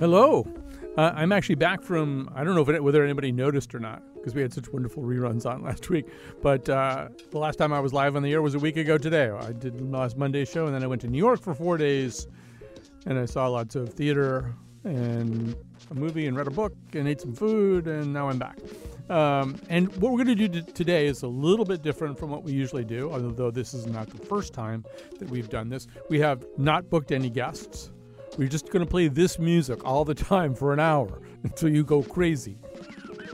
[0.00, 0.46] Hello.
[0.96, 4.02] Uh, I'm actually back from, I don't know if it, whether anybody noticed or not,
[4.14, 6.06] because we had such wonderful reruns on last week.
[6.40, 8.96] But uh, the last time I was live on the air was a week ago
[8.96, 9.28] today.
[9.28, 12.26] I did last Monday's show, and then I went to New York for four days,
[13.04, 15.54] and I saw lots of theater and
[15.90, 18.56] a movie and read a book and ate some food, and now I'm back.
[19.10, 22.42] Um, and what we're going to do today is a little bit different from what
[22.42, 24.82] we usually do, although this is not the first time
[25.18, 25.88] that we've done this.
[26.08, 27.90] We have not booked any guests.
[28.38, 31.84] We're just going to play this music all the time for an hour until you
[31.84, 32.58] go crazy.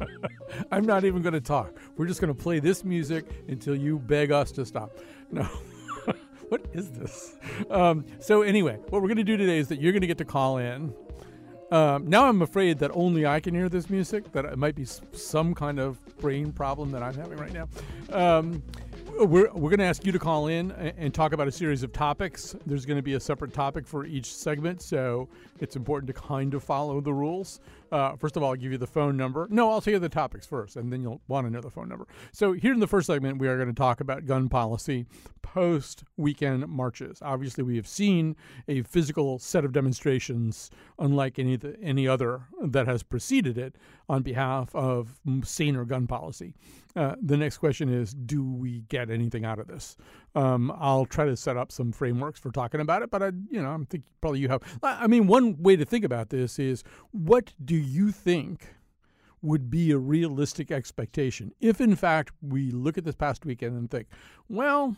[0.73, 1.77] I'm not even going to talk.
[1.97, 4.97] We're just going to play this music until you beg us to stop.
[5.31, 5.43] No.
[6.49, 7.37] what is this?
[7.71, 10.19] Um, so, anyway, what we're going to do today is that you're going to get
[10.19, 10.95] to call in
[11.71, 14.85] um, now I'm afraid that only I can hear this music, that it might be
[14.85, 17.69] some kind of brain problem that I'm having right now.
[18.13, 18.63] Um,
[19.19, 21.93] we're, we're going to ask you to call in and talk about a series of
[21.93, 22.55] topics.
[22.67, 25.29] There's going to be a separate topic for each segment, so
[25.63, 27.61] it's important to kind of follow the rules.
[27.93, 29.47] Uh, first of all, I'll give you the phone number.
[29.51, 31.89] No, I'll tell you the topics first, and then you'll want to know the phone
[31.89, 32.07] number.
[32.33, 35.07] So, here in the first segment, we are going to talk about gun policy
[35.43, 37.21] post weekend marches.
[37.23, 38.37] Obviously, we have seen
[38.69, 43.77] a physical set of demonstrations unlike any, any other that has preceded it
[44.09, 46.55] on behalf of saner gun policy.
[46.97, 49.97] Uh, the next question is Do we get anything out of this?
[50.37, 53.63] Um, I'll try to set up some frameworks for talking about it, but I, you
[53.63, 54.63] know, I'm thinking probably you have.
[54.83, 58.75] I mean, one way to think about this is what do you think
[59.41, 63.91] would be a realistic expectation if, in fact, we look at this past weekend and
[63.91, 64.09] think,
[64.47, 64.95] well,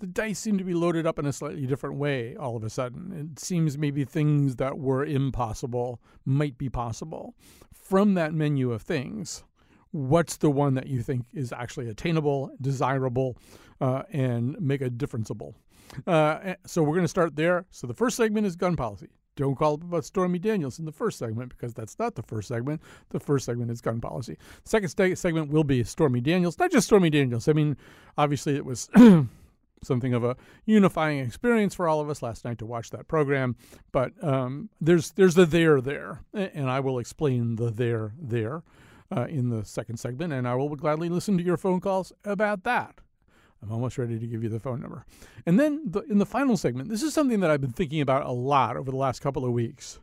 [0.00, 2.70] the dice seem to be loaded up in a slightly different way all of a
[2.70, 3.30] sudden.
[3.32, 7.36] It seems maybe things that were impossible might be possible.
[7.72, 9.44] From that menu of things,
[9.92, 13.36] what's the one that you think is actually attainable, desirable,
[13.80, 15.54] uh, and make a differenceable?
[16.06, 17.66] Uh, eh, so we're going to start there.
[17.70, 19.08] So the first segment is gun policy.
[19.36, 22.48] Don't call it about Stormy Daniels in the first segment because that's not the first
[22.48, 22.82] segment.
[23.10, 24.36] The first segment is gun policy.
[24.64, 27.48] Second st- segment will be Stormy Daniels, not just Stormy Daniels.
[27.48, 27.76] I mean,
[28.18, 28.90] obviously it was
[29.82, 30.36] something of a
[30.66, 33.56] unifying experience for all of us last night to watch that program.
[33.92, 38.62] But um, there's there's the there there, and I will explain the there there
[39.14, 42.64] uh, in the second segment, and I will gladly listen to your phone calls about
[42.64, 43.00] that.
[43.62, 45.04] I'm almost ready to give you the phone number.
[45.44, 48.24] And then the, in the final segment, this is something that I've been thinking about
[48.24, 50.00] a lot over the last couple of weeks.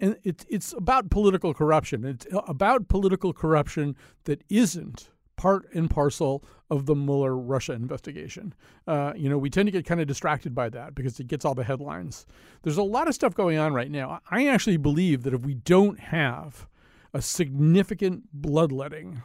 [0.00, 2.04] And it's, it's about political corruption.
[2.04, 8.54] It's about political corruption that isn't part and parcel of the Mueller Russia investigation.
[8.86, 11.44] Uh, you know, we tend to get kind of distracted by that because it gets
[11.44, 12.26] all the headlines.
[12.62, 14.20] There's a lot of stuff going on right now.
[14.30, 16.68] I actually believe that if we don't have
[17.14, 19.22] a significant bloodletting,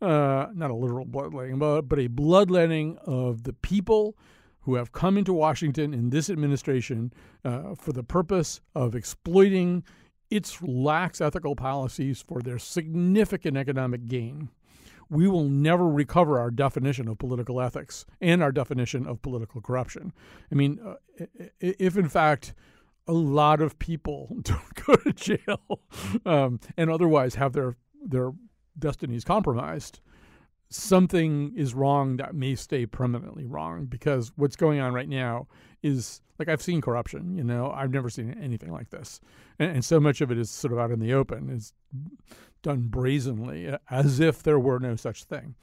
[0.00, 4.16] uh, not a literal bloodletting, but, but a bloodletting of the people
[4.60, 7.12] who have come into Washington in this administration
[7.44, 9.84] uh, for the purpose of exploiting
[10.30, 14.48] its lax ethical policies for their significant economic gain.
[15.10, 20.14] We will never recover our definition of political ethics and our definition of political corruption.
[20.50, 20.94] I mean, uh,
[21.60, 22.54] if in fact
[23.06, 25.80] a lot of people don't go to jail
[26.24, 27.76] um, and otherwise have their
[28.06, 28.32] their
[28.78, 30.00] destinies compromised,
[30.68, 35.46] something is wrong that may stay permanently wrong because what's going on right now
[35.82, 39.20] is like I've seen corruption, you know, I've never seen anything like this.
[39.58, 41.72] And, and so much of it is sort of out in the open, is
[42.62, 45.54] done brazenly as if there were no such thing.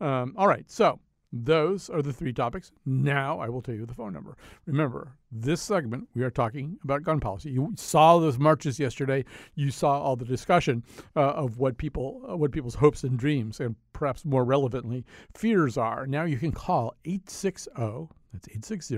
[0.00, 1.00] Um, all right, so
[1.32, 2.72] those are the three topics.
[2.86, 4.36] Now I will tell you the phone number.
[4.66, 7.50] Remember, this segment we are talking about gun policy.
[7.50, 9.24] You saw those marches yesterday.
[9.54, 10.84] You saw all the discussion
[11.16, 15.76] uh, of what people, uh, what people's hopes and dreams, and perhaps more relevantly, fears
[15.76, 16.06] are.
[16.06, 17.70] Now you can call 860.
[18.32, 18.96] That's 860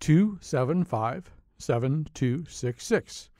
[0.00, 3.30] 275 7266.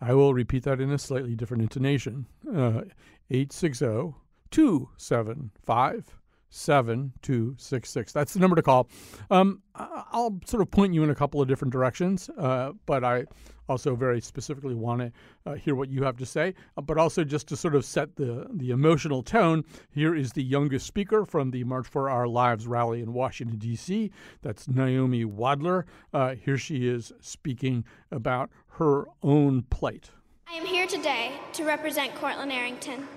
[0.00, 2.26] I will repeat that in a slightly different intonation.
[2.46, 2.82] Uh,
[3.30, 4.14] 860
[4.50, 6.20] 275
[6.54, 8.12] 7266.
[8.12, 8.88] That's the number to call.
[9.30, 13.24] Um, I'll sort of point you in a couple of different directions, uh, but I
[13.68, 15.12] also very specifically want to
[15.46, 16.54] uh, hear what you have to say.
[16.76, 20.44] Uh, but also, just to sort of set the, the emotional tone, here is the
[20.44, 24.10] youngest speaker from the March for Our Lives rally in Washington, D.C.
[24.42, 25.84] That's Naomi Wadler.
[26.12, 30.10] Uh, here she is speaking about her own plight.
[30.46, 33.08] I am here today to represent Courtlin Arrington.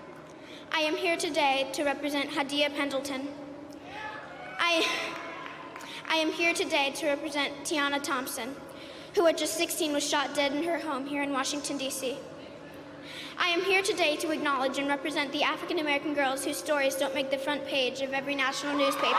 [0.71, 3.27] I am here today to represent Hadiya Pendleton.
[4.59, 4.87] I,
[6.07, 8.55] I am here today to represent Tiana Thompson,
[9.15, 12.17] who at just 16 was shot dead in her home here in Washington, D.C.
[13.37, 17.15] I am here today to acknowledge and represent the African American girls whose stories don't
[17.15, 19.15] make the front page of every national newspaper.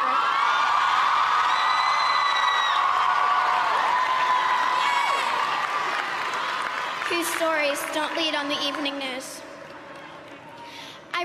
[7.08, 9.40] whose stories don't lead on the evening news.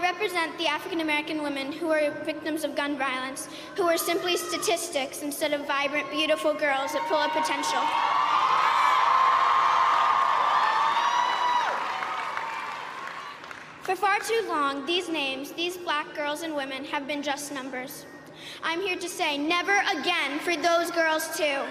[0.03, 3.47] Represent the African American women who are victims of gun violence,
[3.77, 7.79] who are simply statistics instead of vibrant, beautiful girls that full of potential.
[13.83, 18.05] For far too long, these names, these black girls and women, have been just numbers.
[18.61, 21.61] I'm here to say never again for those girls, too.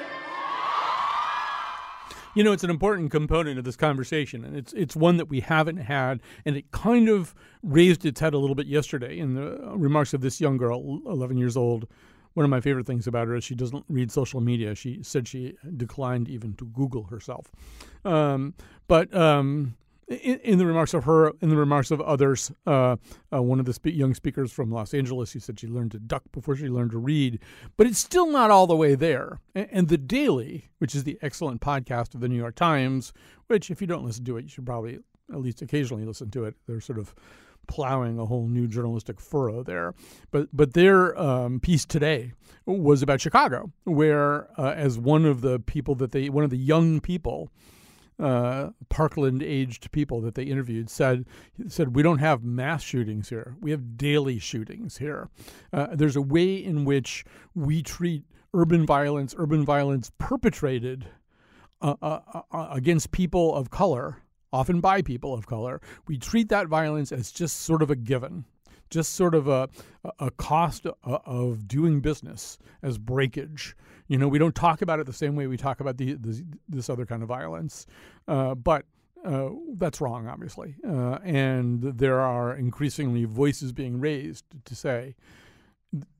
[2.35, 5.41] You know, it's an important component of this conversation, and it's it's one that we
[5.41, 9.59] haven't had, and it kind of raised its head a little bit yesterday in the
[9.75, 11.87] remarks of this young girl, 11 years old.
[12.35, 14.75] One of my favorite things about her is she doesn't read social media.
[14.75, 17.53] She said she declined even to Google herself.
[18.07, 18.55] Um,
[18.89, 19.75] but um,
[20.09, 22.97] in, in, the remarks of her, in the remarks of others, uh,
[23.33, 25.99] uh, one of the spe- young speakers from Los Angeles, who said she learned to
[25.99, 27.39] duck before she learned to read,
[27.77, 29.41] but it's still not all the way there.
[29.55, 33.13] And, and, the Daily, which is the excellent podcast of the New York Times,
[33.47, 34.99] which if you don't listen to it, you should probably
[35.33, 36.55] at least occasionally listen to it.
[36.67, 37.15] They're sort of
[37.67, 39.95] plowing a whole new journalistic furrow there.
[40.31, 42.33] But but their um, piece today
[42.67, 46.57] was about Chicago, where uh, as one of the people that they, one of the
[46.57, 47.51] young people
[48.19, 51.27] uh, Parkland aged people that they interviewed said
[51.67, 53.57] said we don't have mass shootings here.
[53.61, 55.29] We have daily shootings here.
[55.73, 57.25] Uh, there's a way in which
[57.55, 58.25] we treat
[58.55, 61.07] urban violence, urban violence perpetrated
[61.81, 62.21] uh, uh,
[62.53, 64.19] uh against people of color,
[64.53, 65.81] often by people of color.
[66.07, 68.45] We treat that violence as just sort of a given
[68.93, 69.71] just sort of a,
[70.19, 73.75] a cost of doing business as breakage.
[74.13, 76.45] You know, we don't talk about it the same way we talk about the, the
[76.69, 77.87] this other kind of violence,
[78.29, 78.85] uh, but
[79.25, 79.49] uh,
[79.79, 80.75] that's wrong, obviously.
[80.87, 85.15] Uh, and there are increasingly voices being raised to say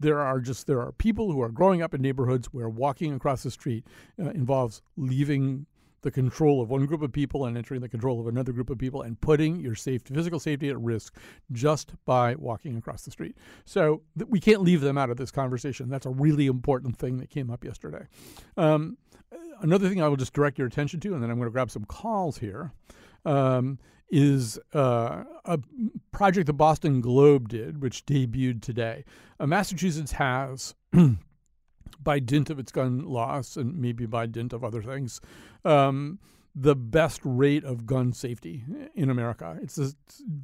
[0.01, 3.43] there are just there are people who are growing up in neighborhoods where walking across
[3.43, 3.87] the street
[4.19, 5.67] uh, involves leaving
[6.03, 8.79] the control of one group of people and entering the control of another group of
[8.79, 11.17] people and putting your safety, physical safety at risk
[11.53, 13.37] just by walking across the street.
[13.65, 15.89] So th- we can't leave them out of this conversation.
[15.89, 18.07] That's a really important thing that came up yesterday.
[18.57, 18.99] Um,
[19.61, 21.71] another thing I will just direct your attention to, and then I'm going to grab
[21.71, 22.73] some calls here,
[23.25, 23.79] um,
[24.11, 25.59] is uh, a
[26.11, 29.05] project the Boston Globe did, which debuted today.
[29.41, 30.75] Uh, Massachusetts has
[32.03, 35.21] by dint of its gun loss and maybe by dint of other things,
[35.65, 36.19] um,
[36.55, 38.65] the best rate of gun safety
[38.95, 39.59] in America.
[39.63, 39.95] It's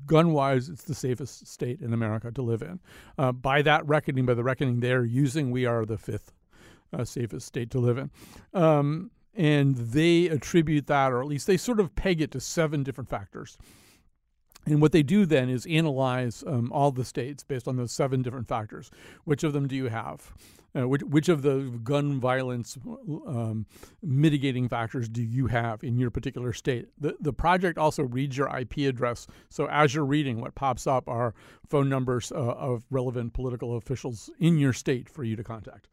[0.07, 2.81] gun wise, it's the safest state in America to live in.
[3.19, 6.33] Uh, by that reckoning, by the reckoning they're using, we are the fifth
[6.93, 8.11] uh, safest state to live in.
[8.55, 12.83] Um, and they attribute that, or at least they sort of peg it to seven
[12.83, 13.59] different factors.
[14.67, 18.23] And what they do then is analyze um, all the states based on those seven
[18.23, 18.91] different factors.
[19.25, 20.33] Which of them do you have?
[20.77, 22.77] Uh, which, which of the gun violence
[23.27, 23.65] um,
[24.03, 26.89] mitigating factors do you have in your particular state?
[27.01, 29.27] The, the project also reads your IP address.
[29.49, 31.35] So as you're reading, what pops up are
[31.67, 35.89] phone numbers uh, of relevant political officials in your state for you to contact.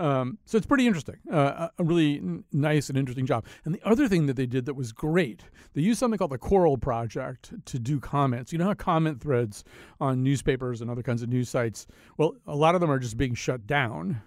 [0.00, 1.16] Um, so it's pretty interesting.
[1.30, 3.44] Uh, a really n- nice and interesting job.
[3.64, 5.44] And the other thing that they did that was great,
[5.74, 8.50] they used something called the Coral Project to do comments.
[8.50, 9.62] You know how comment threads
[10.00, 11.86] on newspapers and other kinds of news sites,
[12.16, 14.22] well, a lot of them are just being shut down.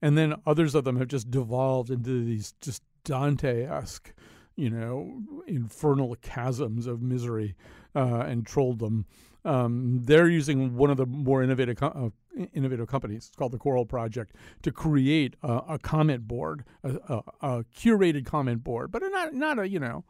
[0.00, 4.12] And then others of them have just devolved into these just Dante esque,
[4.54, 7.56] you know, infernal chasms of misery
[7.96, 9.04] uh, and trolldom.
[9.44, 12.10] Um, they're using one of the more innovative uh,
[12.54, 13.26] innovative companies.
[13.28, 18.26] It's called the Coral Project to create a, a comment board, a, a, a, curated
[18.26, 20.04] comment board, but not not a you know,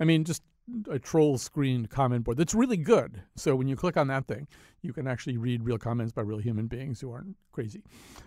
[0.00, 0.42] I mean just
[0.88, 3.22] a troll screened comment board that's really good.
[3.36, 4.46] So when you click on that thing,
[4.82, 7.82] you can actually read real comments by real human beings who aren't crazy.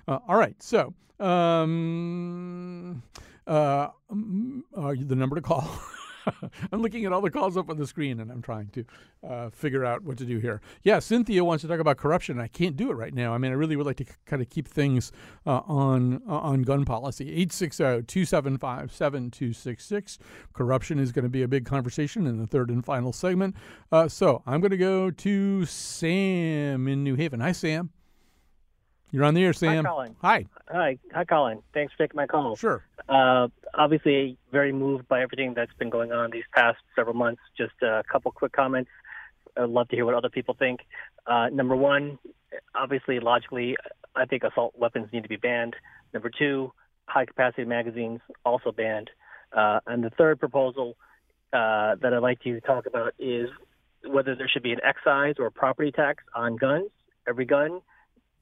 [0.08, 3.02] Uh, all right, so um,
[3.48, 3.90] uh,
[4.78, 5.70] uh, the number to call.
[6.72, 8.84] I'm looking at all the calls up on the screen and I'm trying to
[9.28, 10.62] uh, figure out what to do here.
[10.84, 12.40] Yeah, Cynthia wants to talk about corruption.
[12.40, 13.34] I can't do it right now.
[13.34, 15.12] I mean, I really would like to kind of keep things
[15.46, 17.46] uh, on uh, on gun policy.
[17.48, 20.18] 860-275-7266.
[20.54, 23.56] Corruption is going to be a big conversation in the third and final segment.
[23.92, 27.40] Uh, so I'm going to go to Sam in New Haven.
[27.40, 27.90] Hi, Sam.
[29.16, 29.86] You're on the air, Sam.
[29.86, 30.16] Hi, Colin.
[30.22, 30.46] Hi.
[30.70, 30.98] Hi.
[31.14, 31.62] Hi, Colin.
[31.74, 32.58] Thanks for taking my call.
[32.58, 32.84] Sure.
[33.08, 37.42] Uh, obviously, very moved by everything that's been going on these past several months.
[37.58, 38.90] Just a couple quick comments.
[39.56, 40.82] I'd love to hear what other people think.
[41.26, 42.20] Uh, number one,
[42.76, 43.78] obviously, logically,
[44.18, 45.78] I think assault weapons need to be banned.
[46.14, 46.74] Number two,
[47.06, 49.10] high capacity magazines also banned.
[49.56, 50.98] Uh, and the third proposal
[51.54, 53.48] uh, that I'd like to talk about is
[54.06, 56.90] whether there should be an excise or property tax on guns.
[57.26, 57.80] Every gun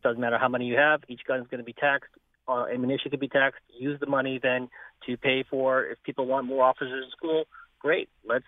[0.04, 1.02] doesn't matter how many you have.
[1.08, 2.12] Each gun is going to be taxed.
[2.48, 3.62] Uh, ammunition can be taxed.
[3.80, 4.70] Use the money then
[5.06, 7.46] to pay for if people want more officers in school.
[7.80, 8.10] Great.
[8.26, 8.46] Let's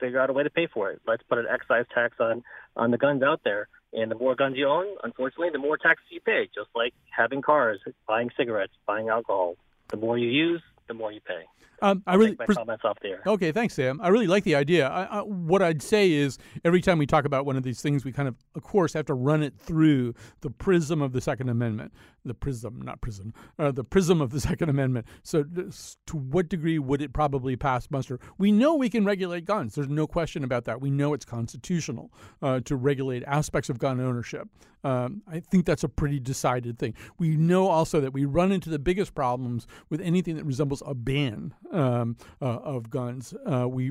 [0.00, 1.00] figure out a way to pay for it.
[1.06, 2.42] Let's put an excise tax on
[2.76, 3.68] on the guns out there.
[3.92, 6.48] And the more guns you own, unfortunately, the more taxes you pay.
[6.54, 9.56] Just like having cars, buying cigarettes, buying alcohol.
[9.88, 11.44] The more you use, the more you pay.
[11.80, 13.22] Um, I really my pres- comments off the air.
[13.24, 14.00] Okay, thanks, Sam.
[14.02, 14.88] I really like the idea.
[14.88, 18.04] I, I, what I'd say is every time we talk about one of these things,
[18.04, 21.50] we kind of, of course, have to run it through the prism of the Second
[21.50, 21.92] Amendment.
[22.28, 25.06] The prism, not prison, uh, the prism of the Second Amendment.
[25.22, 28.20] So, to what degree would it probably pass muster?
[28.38, 29.74] We know we can regulate guns.
[29.74, 30.80] There's no question about that.
[30.80, 34.48] We know it's constitutional uh, to regulate aspects of gun ownership.
[34.84, 36.94] Um, I think that's a pretty decided thing.
[37.18, 40.94] We know also that we run into the biggest problems with anything that resembles a
[40.94, 43.34] ban um, uh, of guns.
[43.44, 43.90] Uh, we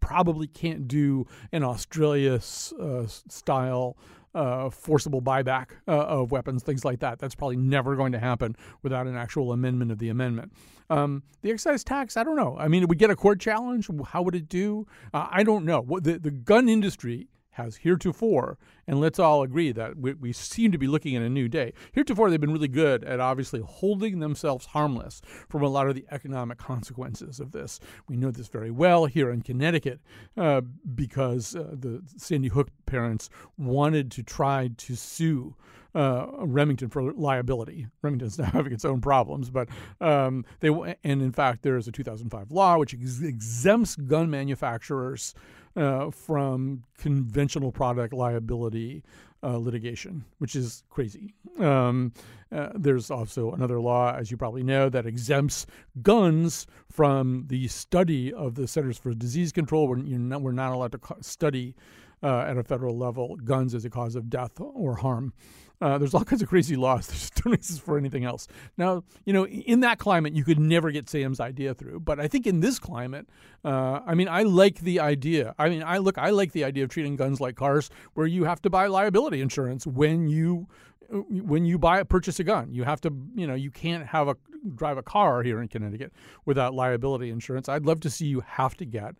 [0.00, 3.96] probably can't do an Australia uh, style.
[4.38, 7.18] Uh, forcible buyback uh, of weapons, things like that.
[7.18, 8.54] That's probably never going to happen
[8.84, 10.52] without an actual amendment of the amendment.
[10.88, 12.56] Um, the excise tax, I don't know.
[12.56, 13.90] I mean, it would get a court challenge.
[14.12, 14.86] How would it do?
[15.12, 15.80] Uh, I don't know.
[15.80, 17.26] What the, the gun industry
[17.58, 21.28] has heretofore, and let's all agree that we, we seem to be looking at a
[21.28, 21.72] new day.
[21.92, 26.06] Heretofore, they've been really good at obviously holding themselves harmless from a lot of the
[26.10, 27.80] economic consequences of this.
[28.08, 30.00] We know this very well here in Connecticut
[30.36, 30.62] uh,
[30.94, 35.54] because uh, the Sandy Hook parents wanted to try to sue
[35.94, 37.88] uh, Remington for liability.
[38.02, 39.68] Remington's now having its own problems, but
[40.00, 45.34] um, they and in fact there is a 2005 law which ex- exempts gun manufacturers
[45.78, 49.02] uh, from conventional product liability
[49.42, 51.32] uh, litigation, which is crazy.
[51.58, 52.12] Um,
[52.50, 55.66] uh, there's also another law, as you probably know, that exempts
[56.02, 59.86] guns from the study of the Centers for Disease Control.
[59.86, 61.76] We're, not, we're not allowed to study
[62.22, 65.32] uh, at a federal level guns as a cause of death or harm.
[65.80, 68.48] Uh, there's all kinds of crazy laws that just don't for anything else.
[68.76, 72.00] Now, you know, in that climate, you could never get Sam's idea through.
[72.00, 73.28] But I think in this climate,
[73.64, 75.54] uh, I mean, I like the idea.
[75.58, 78.44] I mean, I look, I like the idea of treating guns like cars, where you
[78.44, 80.68] have to buy liability insurance when you
[81.10, 82.72] when you buy purchase a gun.
[82.72, 84.36] You have to, you know, you can't have a
[84.74, 86.12] drive a car here in Connecticut
[86.44, 87.68] without liability insurance.
[87.68, 89.14] I'd love to see you have to get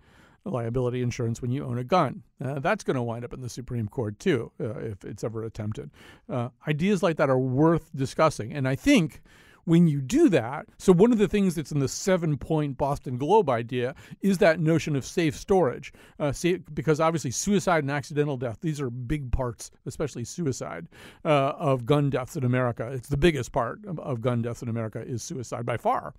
[0.51, 2.23] liability insurance when you own a gun.
[2.43, 5.43] Uh, that's going to wind up in the Supreme Court too, uh, if it's ever
[5.45, 5.91] attempted.
[6.29, 9.23] Uh, ideas like that are worth discussing, and I think
[9.69, 13.19] when you do that, so one of the things that's in the seven point Boston
[13.19, 15.93] Globe idea is that notion of safe storage.
[16.19, 16.33] Uh,
[16.73, 20.89] because obviously, suicide and accidental death, these are big parts, especially suicide,
[21.25, 22.91] uh, of gun deaths in America.
[22.93, 26.15] It's the biggest part of, of gun deaths in America is suicide by far.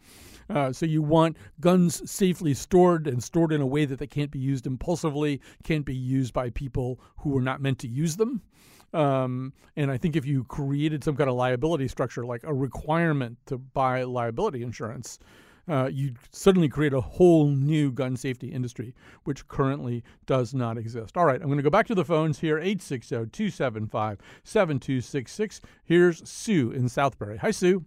[0.49, 4.31] Uh, so you want guns safely stored and stored in a way that they can't
[4.31, 8.43] be used impulsively, can't be used by people who are not meant to use them.
[8.93, 13.37] Um, and I think if you created some kind of liability structure, like a requirement
[13.47, 15.19] to buy liability insurance,
[15.69, 21.15] uh, you suddenly create a whole new gun safety industry, which currently does not exist.
[21.15, 25.61] All right, I'm going to go back to the phones here 860 275 7266.
[25.83, 27.37] Here's Sue in Southbury.
[27.37, 27.85] Hi, Sue.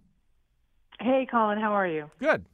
[0.99, 2.09] Hey, Colin, how are you?
[2.19, 2.45] Good.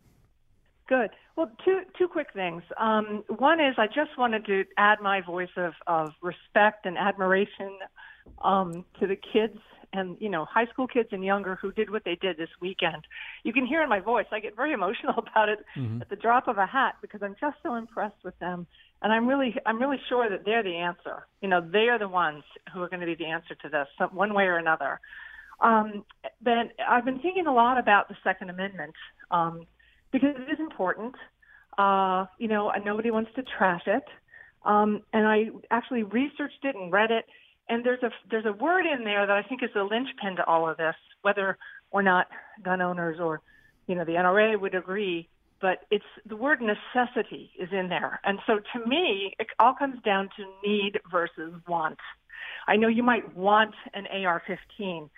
[0.87, 1.11] Good.
[1.35, 2.63] Well, two two quick things.
[2.77, 7.77] Um, one is I just wanted to add my voice of, of respect and admiration
[8.41, 9.57] um, to the kids
[9.91, 13.03] and you know high school kids and younger who did what they did this weekend.
[13.43, 16.01] You can hear in my voice I get very emotional about it Mhm.
[16.01, 18.67] at the drop of a hat because I'm just so impressed with them,
[19.01, 21.25] and I'm really I'm really sure that they're the answer.
[21.41, 22.43] You know, they are the ones
[22.73, 24.99] who are going to be the answer to this, some, one way or another.
[25.59, 26.05] Um,
[26.41, 26.53] but
[26.87, 28.93] I've been thinking a lot about the Second Amendment
[29.31, 29.65] um,
[30.11, 31.15] because it is important.
[31.77, 34.03] Uh, you know, and nobody wants to trash it.
[34.65, 37.23] Um, and I actually researched it and read it,
[37.69, 40.45] and there's a there's a word in there that I think is the linchpin to
[40.45, 41.57] all of this, whether
[41.91, 42.27] or not
[42.63, 43.41] gun owners or
[43.87, 45.29] you know the NRA would agree.
[45.61, 50.01] But it's the word necessity is in there, and so to me, it all comes
[50.03, 51.99] down to need versus want.
[52.67, 55.09] I know you might want an AR-15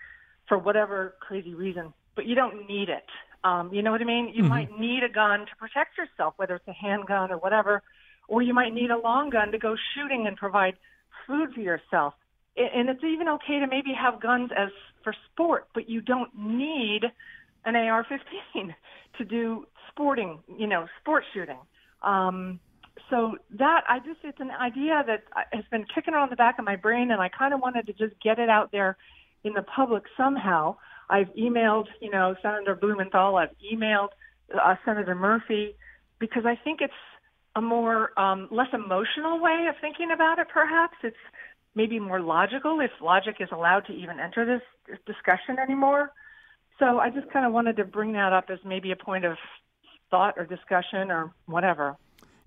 [0.48, 3.06] for whatever crazy reason, but you don't need it.
[3.44, 4.30] Um, you know what I mean?
[4.34, 4.50] You Mhm.
[4.50, 7.84] might need a gun to protect yourself, whether it's a handgun or whatever,
[8.28, 10.76] or you might need a long gun to go shooting and provide
[11.28, 12.16] food for yourself.
[12.58, 14.70] And it's even okay to maybe have guns as
[15.04, 17.02] for sport, but you don't need
[17.66, 18.74] an AR-15
[19.18, 21.60] to do sporting, you know, sport shooting.
[22.04, 22.60] Um,
[23.10, 26.66] so that I just it's an idea that has been kicking around the back of
[26.66, 28.98] my brain, and I kind of wanted to just get it out there
[29.44, 30.76] in the public somehow.
[31.10, 33.36] I've emailed, you know, Senator Blumenthal.
[33.36, 34.10] I've emailed
[34.54, 35.76] uh, Senator Murphy
[36.20, 36.94] because I think it's
[37.56, 40.48] a more um, less emotional way of thinking about it.
[40.54, 41.18] Perhaps it's
[41.76, 44.62] maybe more logical if logic is allowed to even enter this,
[45.06, 46.12] discussion anymore.
[46.80, 49.38] So I just kind of wanted to bring that up as maybe a point of
[50.10, 51.96] thought or discussion or whatever.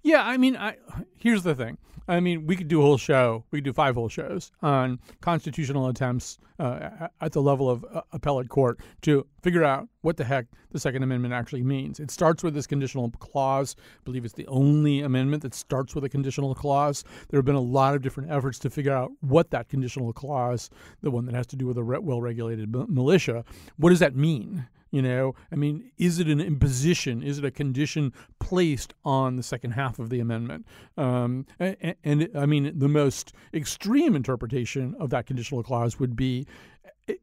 [0.04, 0.76] Yeah, I mean, I
[1.16, 1.78] here's the thing.
[2.06, 3.44] I mean, we could do a whole show.
[3.50, 8.02] We could do five whole shows on constitutional attempts uh, at the level of uh,
[8.12, 12.00] appellate court to figure out what the heck the Second Amendment actually means.
[12.00, 13.76] It starts with this conditional clause.
[13.78, 17.02] I believe it's the only amendment that starts with a conditional clause.
[17.30, 20.68] There have been a lot of different efforts to figure out what that conditional clause,
[21.00, 23.42] the one that has to do with a well regulated militia,
[23.78, 24.66] what does that mean?
[24.94, 27.20] You know, I mean, is it an imposition?
[27.20, 30.68] Is it a condition placed on the second half of the amendment?
[30.96, 36.46] Um, and, and, I mean, the most extreme interpretation of that conditional clause would be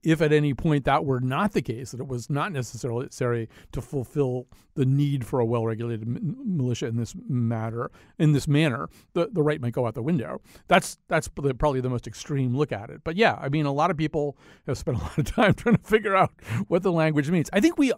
[0.03, 3.49] if at any point that were not the case, that it was not necessarily necessary
[3.71, 9.29] to fulfill the need for a well-regulated militia in this matter, in this manner, the,
[9.31, 10.39] the right might go out the window.
[10.67, 13.01] That's that's probably the most extreme look at it.
[13.03, 15.77] But yeah, I mean, a lot of people have spent a lot of time trying
[15.77, 16.31] to figure out
[16.67, 17.49] what the language means.
[17.51, 17.91] I think we,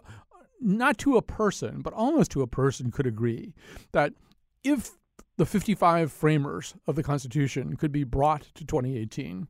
[0.60, 3.54] not to a person, but almost to a person, could agree
[3.92, 4.14] that
[4.62, 4.92] if
[5.36, 9.48] the 55 framers of the Constitution could be brought to 2018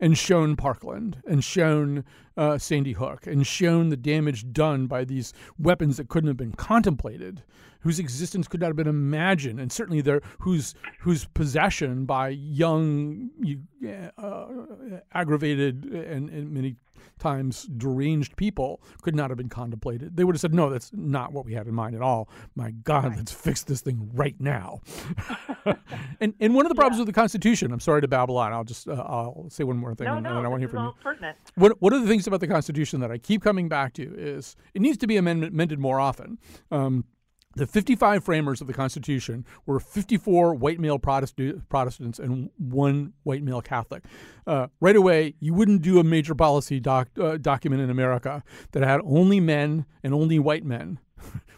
[0.00, 2.04] and shown Parkland and shown
[2.36, 6.52] uh, Sandy Hook and shown the damage done by these weapons that couldn't have been
[6.52, 7.42] contemplated,
[7.80, 13.30] whose existence could not have been imagined, and certainly their whose whose possession by young,
[14.18, 14.46] uh,
[15.12, 16.76] aggravated, and, and many
[17.18, 20.16] times deranged people could not have been contemplated.
[20.16, 22.28] They would have said, no, that's not what we had in mind at all.
[22.54, 23.16] My God, right.
[23.16, 24.80] let's fix this thing right now.
[26.20, 27.02] and and one of the problems yeah.
[27.02, 28.52] with the Constitution, I'm sorry to babble on.
[28.52, 30.68] I'll just uh, I'll say one more thing, no, and, no, and I want to
[30.68, 30.94] hear from you.
[31.02, 31.36] Pertinent.
[31.54, 34.56] One, one of the things about the Constitution that I keep coming back to is
[34.74, 36.38] it needs to be amended more often.
[36.70, 37.04] Um,
[37.56, 43.62] the 55 framers of the Constitution were 54 white male Protestants and one white male
[43.62, 44.04] Catholic.
[44.46, 48.82] Uh, right away, you wouldn't do a major policy doc, uh, document in America that
[48.82, 50.98] had only men and only white men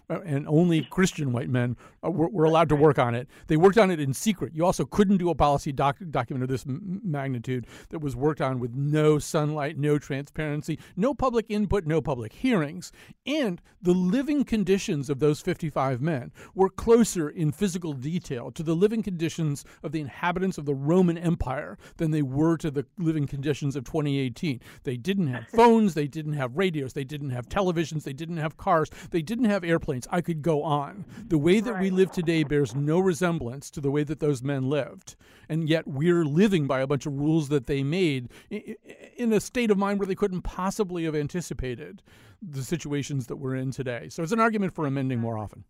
[0.08, 3.28] and only Christian white men uh, were, were, allowed to work on it.
[3.46, 4.54] They worked on it in secret.
[4.54, 8.40] You also couldn't do a policy doc, document of this m- magnitude that was worked
[8.40, 12.90] on with no sunlight, no transparency, no public input, no public hearings.
[13.26, 18.74] And the living conditions of those 55 men were closer in physical detail to the
[18.74, 23.26] living conditions of the inhabitants of the Roman Empire than they were to the living
[23.26, 24.60] conditions of 2018.
[24.84, 28.56] They didn't have phones, they didn't have radios, they didn't have televisions, they didn't have
[28.56, 31.04] cars, they didn't have airplanes I could go on.
[31.26, 31.82] The way that right.
[31.82, 35.16] we live today bears no resemblance to the way that those men lived.
[35.48, 39.70] And yet we're living by a bunch of rules that they made in a state
[39.70, 42.02] of mind where they couldn't possibly have anticipated
[42.42, 44.08] the situations that we're in today.
[44.08, 45.24] So it's an argument for amending mm-hmm.
[45.24, 45.64] more often.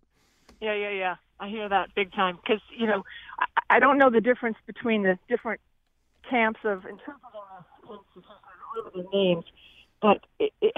[0.61, 1.15] Yeah, yeah, yeah.
[1.41, 3.05] I hear that big time because you know
[3.39, 5.61] I, I don't know the difference between the different
[6.29, 7.23] camps of interpreting
[8.95, 9.45] the names,
[10.03, 10.75] but it, it,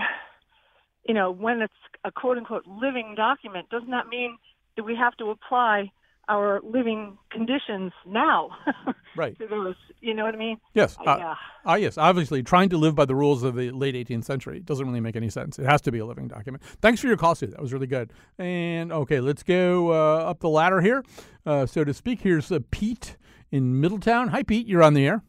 [1.06, 1.72] you know, when it's
[2.04, 4.36] a quote unquote living document, doesn't that mean
[4.76, 5.90] that we have to apply
[6.28, 8.50] our living conditions now
[9.16, 9.36] right.
[9.38, 9.74] to those?
[10.00, 10.58] You know what I mean?
[10.74, 10.96] Yes.
[10.98, 11.34] Uh, yeah.
[11.64, 11.98] Ah, yes.
[11.98, 15.16] Obviously, trying to live by the rules of the late 18th century doesn't really make
[15.16, 15.58] any sense.
[15.58, 16.62] It has to be a living document.
[16.80, 17.48] Thanks for your call, Sue.
[17.48, 18.12] That was really good.
[18.38, 21.04] And okay, let's go uh, up the ladder here,
[21.44, 22.20] uh, so to speak.
[22.20, 23.16] Here's uh, Pete
[23.50, 24.28] in Middletown.
[24.28, 24.66] Hi, Pete.
[24.66, 25.22] You're on the air.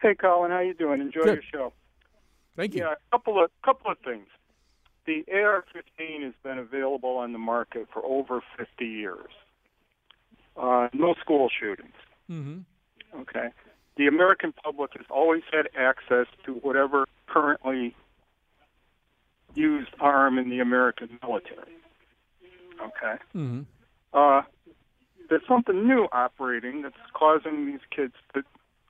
[0.00, 0.50] Hey, Colin.
[0.50, 1.00] How you doing?
[1.00, 1.34] Enjoy good.
[1.34, 1.72] your show.
[2.56, 2.80] Thank you.
[2.80, 4.26] Yeah, a couple of couple of things
[5.06, 9.30] the AR-15 has been available on the market for over 50 years.
[10.56, 11.94] Uh, no school shootings.
[12.30, 13.20] Mm-hmm.
[13.20, 13.48] Okay.
[13.96, 17.94] The American public has always had access to whatever currently
[19.54, 21.72] used arm in the American military.
[22.80, 23.22] Okay.
[23.34, 23.62] Mm-hmm.
[24.14, 24.42] Uh,
[25.28, 28.42] there's something new operating that's causing these kids to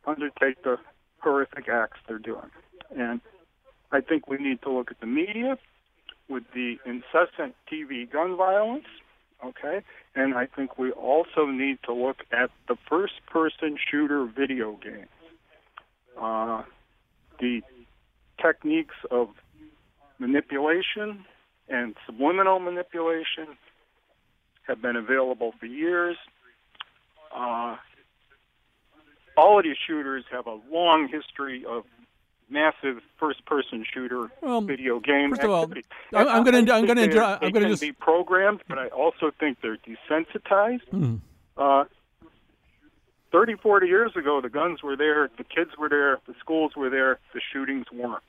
[0.07, 0.77] undertake the
[1.19, 2.51] horrific acts they're doing.
[2.97, 3.21] And
[3.93, 5.59] I think we need to look at the media
[6.29, 8.87] with the incessant TV gun violence,
[9.45, 9.83] okay?
[10.15, 15.09] And I think we also need to look at the first person shooter video games.
[16.21, 16.63] Uh,
[17.41, 17.63] the
[18.41, 19.29] techniques of
[20.19, 21.25] manipulation
[21.69, 23.57] and subliminal manipulation
[24.67, 26.17] have been available for years.
[27.35, 27.77] Uh,
[29.37, 31.85] all of these shooters have a long history of
[32.49, 35.31] massive first-person shooter well, video game.
[35.31, 35.65] First of all,
[36.15, 39.31] I'm going to I'm going to I'm going to just be programmed, but I also
[39.39, 40.89] think they're desensitized.
[40.93, 41.21] Mm.
[41.57, 41.85] Uh,
[43.33, 46.91] 30, 40 years ago, the guns were there, the kids were there, the schools were
[46.91, 48.23] there, the shootings weren't.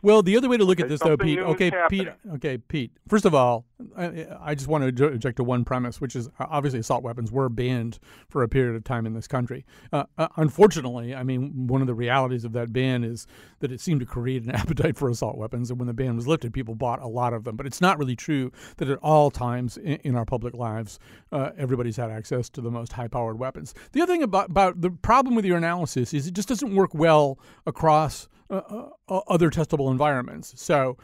[0.00, 1.40] Well, the other way to look at There's this, though, Pete.
[1.40, 2.08] Okay, Pete.
[2.34, 2.92] Okay, Pete.
[3.08, 3.64] First of all,
[3.96, 7.30] I, I just want to object to one premise, which is uh, obviously assault weapons
[7.30, 9.64] were banned for a period of time in this country.
[9.92, 13.26] Uh, uh, unfortunately, I mean, one of the realities of that ban is
[13.60, 16.26] that it seemed to create an appetite for assault weapons, and when the ban was
[16.26, 17.56] lifted, people bought a lot of them.
[17.56, 20.98] But it's not really true that at all times in, in our public lives,
[21.30, 23.74] uh, everybody's had access to the most high-powered weapons.
[23.92, 26.94] The other thing about, about the problem with your analysis is it just doesn't work
[26.94, 30.54] well across uh, uh, other testable environments.
[30.56, 30.96] So,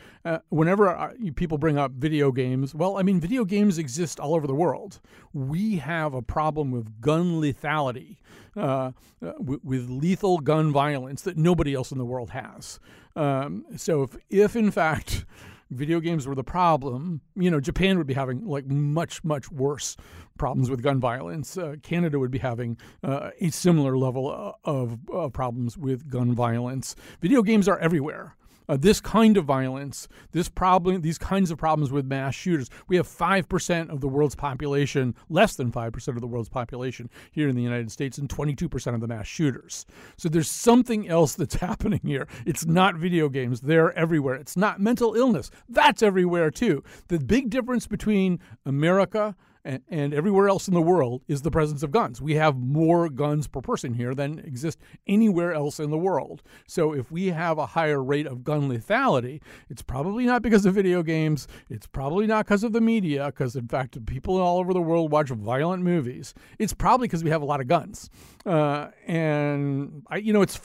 [0.48, 4.46] whenever uh, people bring up video games, well, I mean, video games exist all over
[4.46, 5.00] the world.
[5.32, 8.18] We have a problem with gun lethality,
[8.56, 12.78] uh, uh, with, lethal gun violence that nobody else in the world has.
[13.16, 15.24] Um, so, if, if in fact,
[15.70, 19.96] video games were the problem, you know, Japan would be having like much, much worse
[20.38, 21.58] problems with gun violence.
[21.58, 26.34] Uh, Canada would be having uh, a similar level uh, of, of problems with gun
[26.34, 26.94] violence.
[27.20, 28.36] Video games are everywhere
[28.68, 32.70] uh, this kind of violence, this problem, these kinds of problems with mass shooters.
[32.88, 36.48] We have five percent of the world's population, less than five percent of the world's
[36.48, 39.86] population here in the United States, and 22 percent of the mass shooters.
[40.16, 42.26] So there's something else that's happening here.
[42.46, 44.34] It's not video games; they're everywhere.
[44.34, 46.82] It's not mental illness; that's everywhere too.
[47.08, 51.90] The big difference between America and, everywhere else in the world is the presence of
[51.90, 52.20] guns.
[52.20, 56.42] We have more guns per person here than exist anywhere else in the world.
[56.66, 60.74] So if we have a higher rate of gun lethality, it's probably not because of
[60.74, 61.48] video games.
[61.70, 65.10] It's probably not because of the media, because in fact, people all over the world
[65.10, 66.34] watch violent movies.
[66.58, 68.10] It's probably because we have a lot of guns.
[68.44, 70.60] Uh, and I, you know, it's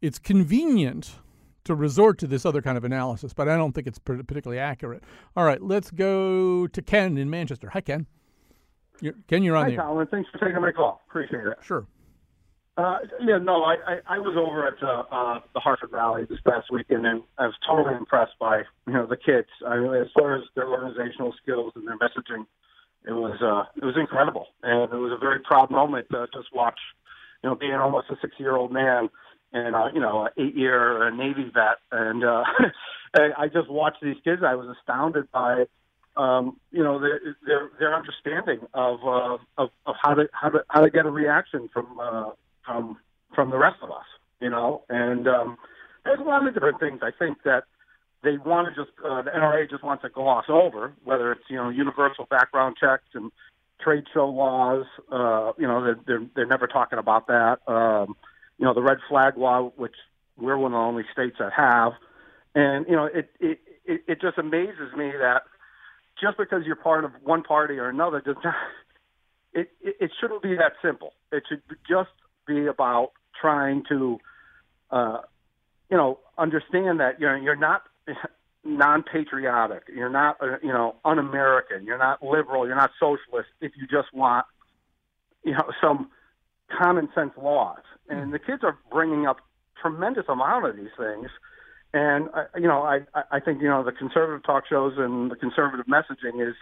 [0.00, 1.16] it's convenient
[1.64, 5.02] to resort to this other kind of analysis, but I don't think it's particularly accurate.
[5.36, 7.70] All right, let's go to Ken in Manchester.
[7.70, 8.06] Hi, Ken.
[9.00, 10.06] You're, Ken, you're on Hi, the Colin.
[10.08, 11.02] Thanks for taking my call.
[11.08, 11.58] Appreciate it.
[11.62, 11.86] Sure.
[12.76, 16.38] Uh, yeah, no, I, I, I was over at uh, uh, the Hartford Rally this
[16.46, 19.48] past weekend, and I was totally impressed by you know the kids.
[19.66, 22.46] I mean, as far as their organizational skills and their messaging,
[23.04, 26.54] it was uh, it was incredible, and it was a very proud moment to just
[26.54, 26.78] watch.
[27.42, 29.08] You know, being almost a six-year-old man
[29.52, 32.44] and uh, you know, an eight-year Navy vet, and uh,
[33.16, 34.42] I just watched these kids.
[34.46, 35.64] I was astounded by
[36.18, 40.64] um, you know, their their, their understanding of, uh, of of how to how to
[40.68, 42.30] how to get a reaction from uh,
[42.66, 42.98] from
[43.34, 44.06] from the rest of us,
[44.40, 45.56] you know, and um,
[46.04, 47.64] there's a lot of different things I think that
[48.24, 51.56] they want to just uh, the NRA just wants to gloss over, whether it's you
[51.56, 53.30] know universal background checks and
[53.80, 54.86] trade show laws.
[55.10, 57.58] Uh, you know, they're, they're they're never talking about that.
[57.68, 58.16] Um,
[58.58, 59.94] you know, the red flag law, which
[60.36, 61.92] we're one of the only states that have,
[62.56, 65.42] and you know, it it it, it just amazes me that
[66.20, 68.54] just because you're part of one party or another does not.
[69.52, 71.14] It, it, it shouldn't be that simple.
[71.32, 72.10] It should just
[72.46, 74.18] be about trying to,
[74.90, 75.18] uh,
[75.90, 77.82] you know, understand that you're you're not
[78.64, 79.84] non-patriotic.
[79.94, 81.84] You're not, uh, you know, un-American.
[81.86, 82.66] You're not liberal.
[82.66, 83.48] You're not socialist.
[83.60, 84.46] If you just want,
[85.44, 86.10] you know, some
[86.78, 89.38] common sense laws, and the kids are bringing up
[89.80, 91.30] tremendous amount of these things
[91.94, 95.36] and uh, you know, I I think you know the conservative talk shows and the
[95.36, 96.54] conservative messaging is,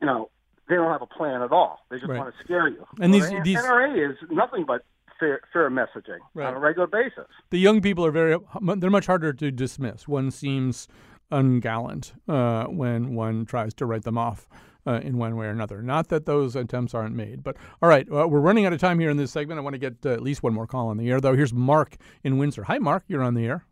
[0.00, 0.30] you know,
[0.68, 1.80] they don't have a plan at all.
[1.90, 2.18] They just right.
[2.18, 2.86] want to scare you.
[3.00, 4.84] And these, the these NRA is nothing but
[5.20, 6.46] fair, fair messaging right.
[6.46, 7.26] on a regular basis.
[7.50, 8.36] The young people are very
[8.76, 10.08] they're much harder to dismiss.
[10.08, 10.88] One seems
[11.30, 14.48] ungallant uh, when one tries to write them off.
[14.86, 15.80] Uh, in one way or another.
[15.80, 18.98] Not that those attempts aren't made, but all right, uh, we're running out of time
[18.98, 19.58] here in this segment.
[19.58, 21.34] I want to get uh, at least one more call on the air, though.
[21.34, 22.64] Here's Mark in Windsor.
[22.64, 23.04] Hi, Mark.
[23.08, 23.64] You're on the air.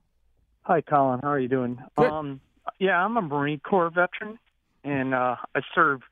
[0.65, 1.19] Hi, Colin.
[1.23, 1.79] How are you doing?
[1.99, 2.09] Good.
[2.09, 2.41] Um,
[2.79, 4.39] yeah, I'm a Marine Corps veteran,
[4.85, 6.05] and uh, I served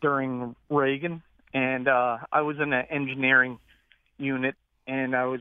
[0.00, 1.20] during Reagan,
[1.52, 3.58] and uh, I was in an engineering
[4.16, 4.54] unit,
[4.86, 5.40] and I was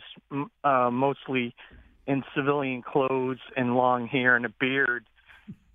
[0.63, 1.53] uh, mostly
[2.07, 5.05] in civilian clothes and long hair and a beard,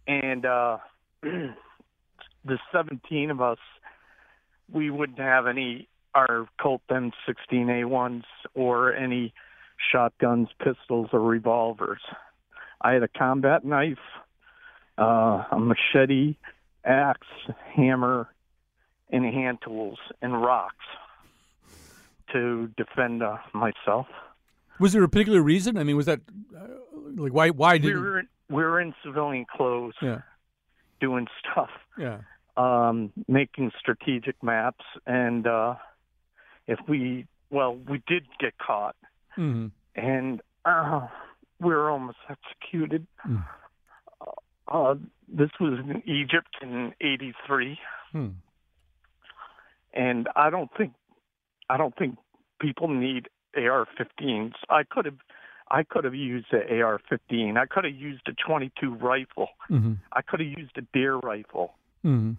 [0.08, 0.78] and uh,
[1.22, 3.58] the 17 of us,
[4.72, 9.32] we wouldn't have any our Colt M16A1s or any
[9.92, 12.00] shotguns, pistols, or revolvers.
[12.82, 13.98] I had a combat knife,
[14.98, 16.36] uh, a machete,
[16.84, 17.26] axe,
[17.74, 18.28] hammer,
[19.10, 20.84] and hand tools and rocks
[22.32, 24.06] to defend uh, myself.
[24.80, 25.76] Was there a particular reason?
[25.76, 26.20] I mean, was that
[26.56, 26.66] uh,
[27.14, 27.50] like why?
[27.50, 30.22] Why did we were in, we were in civilian clothes, yeah,
[31.00, 32.18] doing stuff, yeah,
[32.56, 35.74] um, making strategic maps, and uh,
[36.66, 38.96] if we well, we did get caught,
[39.36, 39.68] mm-hmm.
[39.94, 41.06] and uh,
[41.62, 43.06] we were almost executed.
[43.26, 43.44] Mm.
[44.68, 44.94] Uh,
[45.28, 47.78] this was in Egypt in '83,
[48.12, 48.28] hmm.
[49.94, 50.92] and I don't think
[51.68, 52.16] I don't think
[52.60, 54.52] people need AR-15s.
[54.70, 55.18] I could have
[55.70, 57.56] I could have used an AR-15.
[57.56, 59.48] I could have used a 22 rifle.
[59.70, 59.94] Mm-hmm.
[60.12, 61.74] I could have used a deer rifle.
[62.04, 62.32] Mm-hmm.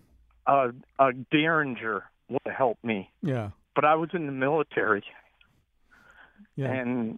[0.46, 3.10] a, a Derringer would have helped me.
[3.22, 3.52] Yeah.
[3.76, 5.04] But I was in the military,
[6.56, 6.72] Yeah.
[6.72, 7.18] and uh,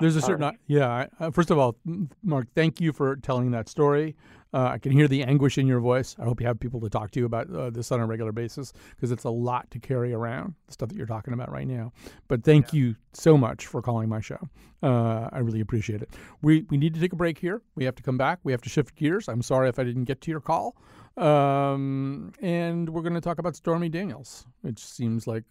[0.00, 0.88] There's a certain, yeah.
[0.88, 1.76] I- Uh, first of all,
[2.22, 4.16] Mark, thank you for telling that story.
[4.54, 6.14] Uh, I can hear the anguish in your voice.
[6.18, 8.32] I hope you have people to talk to you about uh, this on a regular
[8.32, 11.66] basis because it's a lot to carry around, the stuff that you're talking about right
[11.66, 11.90] now.
[12.28, 14.38] But thank you so much for calling my show.
[14.82, 16.10] Uh, I really appreciate it.
[16.42, 17.62] We, we need to take a break here.
[17.76, 18.40] We have to come back.
[18.44, 19.26] We have to shift gears.
[19.26, 20.76] I'm sorry if I didn't get to your call.
[21.16, 25.44] Um, and we're going to talk about Stormy Daniels, which seems like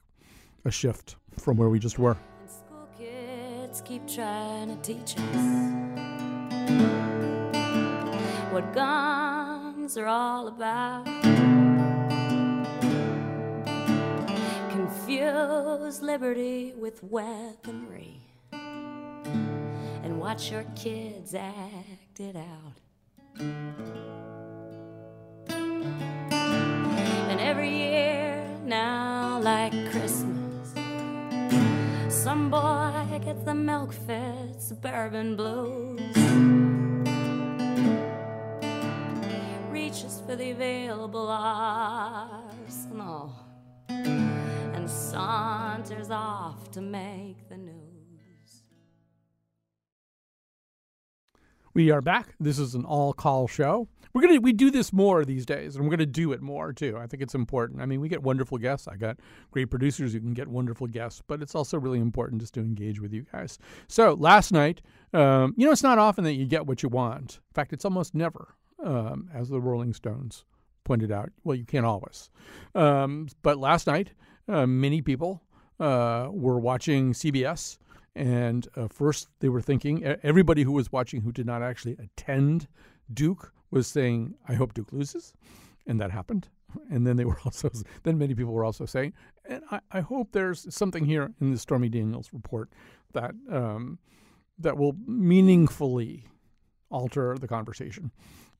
[0.65, 2.17] a shift from where we just were.
[3.71, 5.23] Kids keep trying to teach us
[8.51, 11.05] what guns are all about.
[14.71, 18.19] Confuse liberty with weaponry
[18.51, 22.73] and watch your kids act it out.
[27.29, 30.10] And every year now, like Christmas,
[32.23, 35.99] some boy gets the milk fed suburban blues.
[39.71, 43.33] Reaches for the available arsenal
[43.89, 48.61] and saunters off to make the news.
[51.73, 52.35] We are back.
[52.39, 53.87] This is an all call show.
[54.13, 56.97] We're gonna we do this more these days, and we're gonna do it more too.
[56.97, 57.81] I think it's important.
[57.81, 58.87] I mean, we get wonderful guests.
[58.87, 59.17] I got
[59.51, 62.99] great producers who can get wonderful guests, but it's also really important just to engage
[62.99, 63.57] with you guys.
[63.87, 64.81] So last night,
[65.13, 67.39] um, you know, it's not often that you get what you want.
[67.49, 70.45] In fact, it's almost never, um, as the Rolling Stones
[70.83, 71.29] pointed out.
[71.43, 72.29] Well, you can't always.
[72.75, 74.11] Um, but last night,
[74.47, 75.41] uh, many people
[75.79, 77.77] uh, were watching CBS.
[78.15, 82.67] And uh, first, they were thinking, everybody who was watching who did not actually attend
[83.13, 85.33] Duke was saying, I hope Duke loses.
[85.87, 86.47] And that happened.
[86.89, 87.69] And then they were also,
[88.03, 89.13] then many people were also saying,
[89.45, 92.69] and I, I hope there's something here in the Stormy Daniels report
[93.13, 93.99] that, um,
[94.59, 96.25] that will meaningfully
[96.89, 98.11] alter the conversation.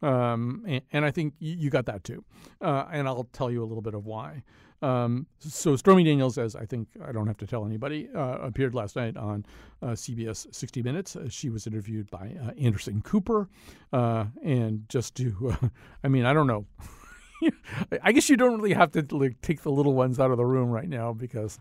[0.02, 2.24] Um, and, and I think you, got that too.
[2.60, 4.44] Uh, and I'll tell you a little bit of why.
[4.82, 8.74] Um, so Stormy Daniels, as I think I don't have to tell anybody, uh, appeared
[8.74, 9.46] last night on
[9.82, 11.16] uh, CBS 60 Minutes.
[11.16, 13.48] Uh, she was interviewed by uh, Anderson Cooper,
[13.94, 15.56] uh, and just to,
[16.04, 16.66] I mean, I don't know.
[18.04, 20.46] I guess you don't really have to like, take the little ones out of the
[20.46, 21.60] room right now because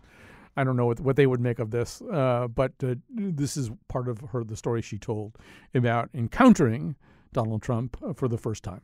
[0.57, 2.01] I don't know what, what they would make of this.
[2.01, 2.73] Uh, but
[3.09, 5.37] this is part of her the story she told
[5.73, 6.95] about encountering
[7.33, 8.81] Donald Trump for the first time.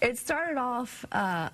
[0.00, 1.04] It started off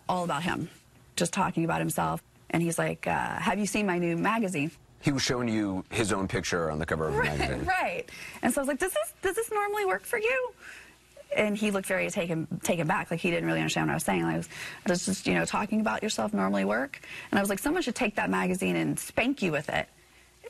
[0.08, 0.70] all about him,
[1.16, 2.22] just talking about himself.
[2.50, 4.70] And he's like, uh, Have you seen my new magazine?
[5.00, 7.64] He was showing you his own picture on the cover of a magazine.
[7.66, 8.08] right.
[8.42, 10.52] And so I was like, Does this, does this normally work for you?
[11.36, 14.04] And he looked very taken taken back, like he didn't really understand what I was
[14.04, 14.22] saying.
[14.22, 14.48] Like, I was,
[14.86, 17.00] does just you know talking about yourself normally work?
[17.32, 19.88] And I was like, someone should take that magazine and spank you with it.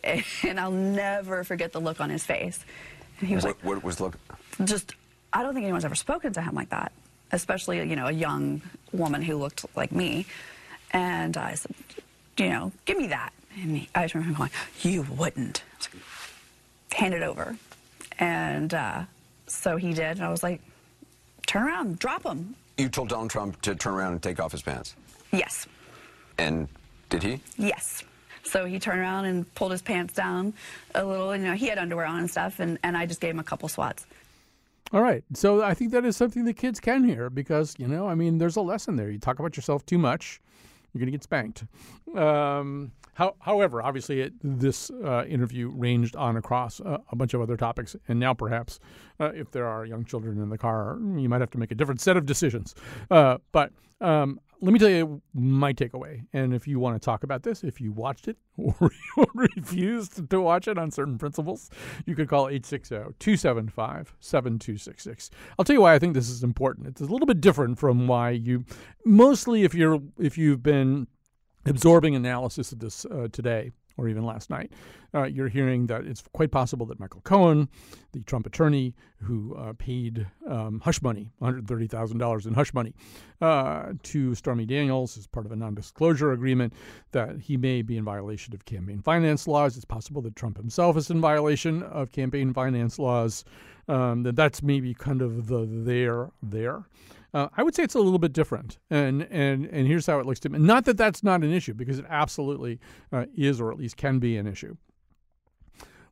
[0.47, 2.63] And I'll never forget the look on his face.
[3.19, 4.19] And he was what, like, what was look?
[4.63, 4.95] just
[5.33, 6.93] I don't think anyone's ever spoken to him like that,
[7.33, 8.61] especially you know a young
[8.93, 10.27] woman who looked like me.
[10.95, 11.75] And I said,
[12.39, 13.33] you know, give me that.
[13.61, 15.63] And he, I turned around going, you wouldn't.
[15.73, 16.03] I was like,
[16.99, 17.57] Hand it over.
[18.21, 19.03] And uh,
[19.49, 20.61] so he did, and I was like,
[21.47, 22.55] turn around, drop him.
[22.79, 24.95] You told Donald Trump to turn around and take off his pants.
[25.33, 25.67] Yes,
[26.39, 26.69] And
[27.11, 27.41] did he?
[27.59, 28.05] yes.
[28.45, 30.53] So he turned around and pulled his pants down
[30.95, 31.35] a little.
[31.35, 33.45] You know, he had underwear on and stuff, and, and I just gave him a
[33.45, 34.07] couple swats.
[34.93, 35.25] All right.
[35.33, 38.39] So I think that is something the kids can hear because, you know, I mean,
[38.39, 39.11] there's a lesson there.
[39.11, 40.41] You talk about yourself too much,
[40.95, 41.65] you're going to get spanked.
[42.17, 47.41] Um, how, however, obviously, it, this uh, interview ranged on across uh, a bunch of
[47.41, 47.97] other topics.
[48.09, 48.81] And now, perhaps,
[49.21, 51.75] uh, if there are young children in the car, you might have to make a
[51.75, 52.75] different set of decisions.
[53.11, 56.23] Uh, but um, let me tell you my takeaway.
[56.33, 58.75] And if you want to talk about this, if you watched it or
[59.35, 61.69] refused to watch it on certain principles,
[62.07, 65.31] you could call 860 275 7266.
[65.59, 66.87] I'll tell you why I think this is important.
[66.87, 68.65] It's a little bit different from why you,
[69.05, 71.09] mostly if you're if you've been
[71.67, 74.73] absorbing analysis of this uh, today or even last night,
[75.15, 77.69] uh, you're hearing that it's quite possible that Michael Cohen,
[78.13, 82.93] the Trump attorney who uh, paid um, hush money, $130,000 in hush money,
[83.41, 86.73] uh, to Stormy Daniels as part of a non disclosure agreement,
[87.13, 89.77] that he may be in violation of campaign finance laws.
[89.77, 93.45] It's possible that Trump himself is in violation of campaign finance laws.
[93.87, 96.85] Um, that that's maybe kind of the there there.
[97.35, 100.27] Uh, I would say it's a little bit different, and and and here's how it
[100.27, 100.61] looks to me.
[100.61, 102.79] Not that that's not an issue, because it absolutely
[103.13, 104.77] uh, is, or at least can be an issue.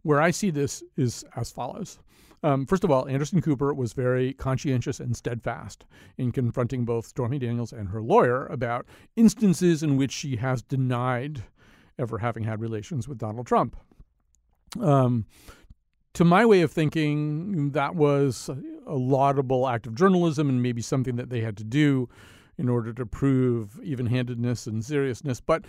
[0.02, 2.00] Where I see this is as follows:
[2.42, 5.84] Um, first of all, Anderson Cooper was very conscientious and steadfast
[6.18, 11.44] in confronting both Stormy Daniels and her lawyer about instances in which she has denied
[12.00, 13.76] ever having had relations with Donald Trump.
[14.80, 15.26] Um,
[16.14, 18.50] to my way of thinking, that was
[18.86, 22.08] a laudable act of journalism and maybe something that they had to do
[22.58, 25.40] in order to prove even handedness and seriousness.
[25.40, 25.64] But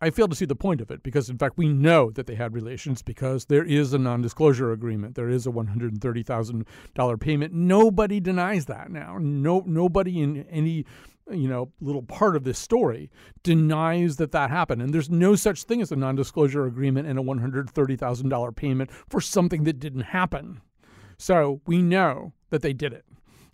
[0.00, 2.34] I fail to see the point of it because, in fact, we know that they
[2.34, 5.14] had relations because there is a non disclosure agreement.
[5.14, 7.54] There is a $130,000 payment.
[7.54, 9.16] Nobody denies that now.
[9.18, 10.84] No, nobody in any
[11.30, 13.10] you know little part of this story
[13.42, 17.22] denies that that happened and there's no such thing as a non-disclosure agreement and a
[17.22, 20.60] $130,000 payment for something that didn't happen
[21.18, 23.04] so we know that they did it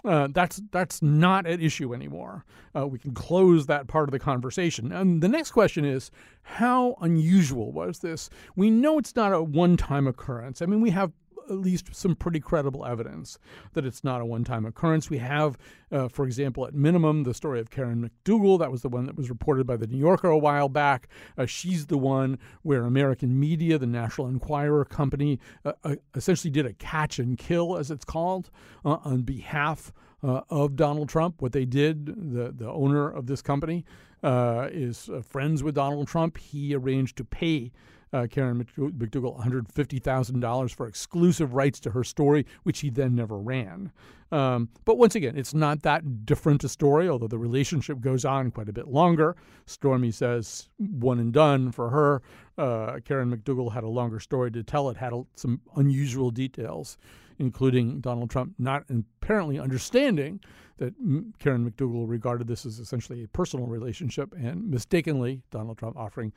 [0.04, 2.44] uh, that's that's not at issue anymore.
[2.74, 4.90] Uh, we can close that part of the conversation.
[4.90, 6.10] And the next question is,
[6.42, 8.28] how unusual was this?
[8.56, 10.60] We know it's not a one-time occurrence.
[10.60, 11.12] I mean, we have
[11.52, 13.38] at least some pretty credible evidence
[13.74, 15.10] that it's not a one time occurrence.
[15.10, 15.58] We have,
[15.90, 18.58] uh, for example, at minimum, the story of Karen McDougal.
[18.58, 21.08] That was the one that was reported by the New Yorker a while back.
[21.36, 26.66] Uh, she's the one where American media, the National Enquirer company, uh, uh essentially did
[26.66, 28.50] a catch and kill, as it's called,
[28.84, 31.42] uh, on behalf uh, of Donald Trump.
[31.42, 33.84] What they did, the, the owner of this company,
[34.24, 36.38] is friends with Donald Trump.
[36.38, 37.72] He arranged to pay
[38.12, 43.90] uh, Karen McDougal $150,000 for exclusive rights to her story, which he then never ran.
[44.30, 48.50] Um, but once again, it's not that different a story, although the relationship goes on
[48.50, 49.36] quite a bit longer.
[49.66, 52.22] Stormy says one and done for her.
[52.56, 54.88] Uh, Karen McDougal had a longer story to tell.
[54.88, 56.96] It had some unusual details,
[57.38, 60.40] including Donald Trump not apparently understanding
[60.78, 60.94] that
[61.38, 66.32] Karen McDougal regarded this as essentially a personal relationship, and mistakenly, Donald Trump offering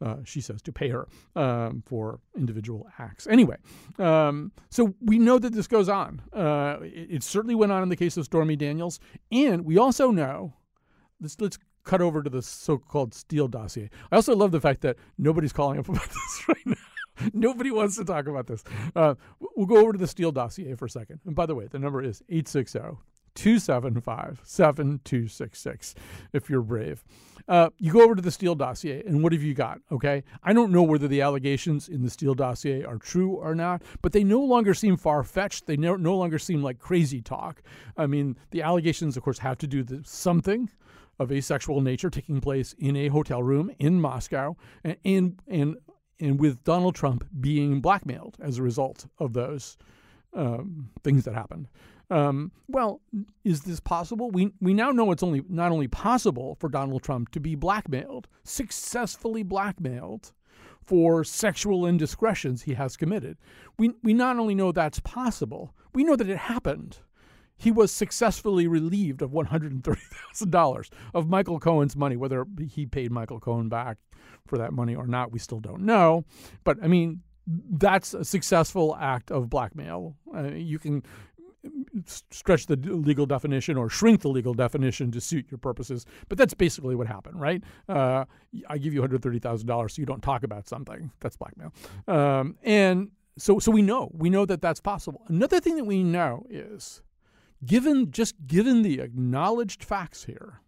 [0.00, 3.26] uh, she says, to pay her um, for individual acts.
[3.26, 3.56] Anyway,
[3.98, 6.22] um, so we know that this goes on.
[6.32, 8.98] Uh, it, it, certainly went on in the case of Stormy Daniels.
[9.30, 10.54] And we also know,
[11.20, 13.90] let's, let's cut over to the so called Steele dossier.
[14.10, 16.74] I also love the fact that nobody's calling up about this right now.
[17.34, 18.64] Nobody wants to talk about this.
[18.96, 19.14] Uh,
[19.54, 21.20] we'll go over to the Steele dossier for a second.
[21.26, 22.78] And by the way, the number is 860
[23.34, 25.94] 275 7266
[26.32, 27.04] if you're brave.
[27.48, 29.80] Uh, you go over to the Steele dossier, and what have you got?
[29.90, 30.22] Okay.
[30.44, 34.12] I don't know whether the allegations in the Steele dossier are true or not, but
[34.12, 35.66] they no longer seem far fetched.
[35.66, 37.62] They no, no longer seem like crazy talk.
[37.96, 40.70] I mean, the allegations, of course, have to do with something
[41.18, 45.76] of a sexual nature taking place in a hotel room in Moscow, and, and, and,
[46.18, 49.76] and with Donald Trump being blackmailed as a result of those
[50.34, 51.68] um, things that happened.
[52.10, 53.00] Um, well,
[53.44, 54.30] is this possible?
[54.30, 58.26] We we now know it's only not only possible for Donald Trump to be blackmailed,
[58.42, 60.32] successfully blackmailed
[60.84, 63.38] for sexual indiscretions he has committed.
[63.78, 66.98] We we not only know that's possible, we know that it happened.
[67.56, 72.16] He was successfully relieved of $130,000 of Michael Cohen's money.
[72.16, 73.98] Whether he paid Michael Cohen back
[74.46, 76.24] for that money or not, we still don't know.
[76.64, 80.16] But I mean, that's a successful act of blackmail.
[80.34, 81.02] Uh, you can
[82.06, 86.06] stretch the legal definition or shrink the legal definition to suit your purposes.
[86.28, 87.62] But that's basically what happened, right?
[87.88, 88.24] Uh,
[88.68, 91.10] I give you $130,000 so you don't talk about something.
[91.20, 91.72] That's blackmail.
[92.08, 95.22] Um, and so, so we know, we know that that's possible.
[95.28, 97.02] Another thing that we know is
[97.64, 100.60] given, just given the acknowledged facts here,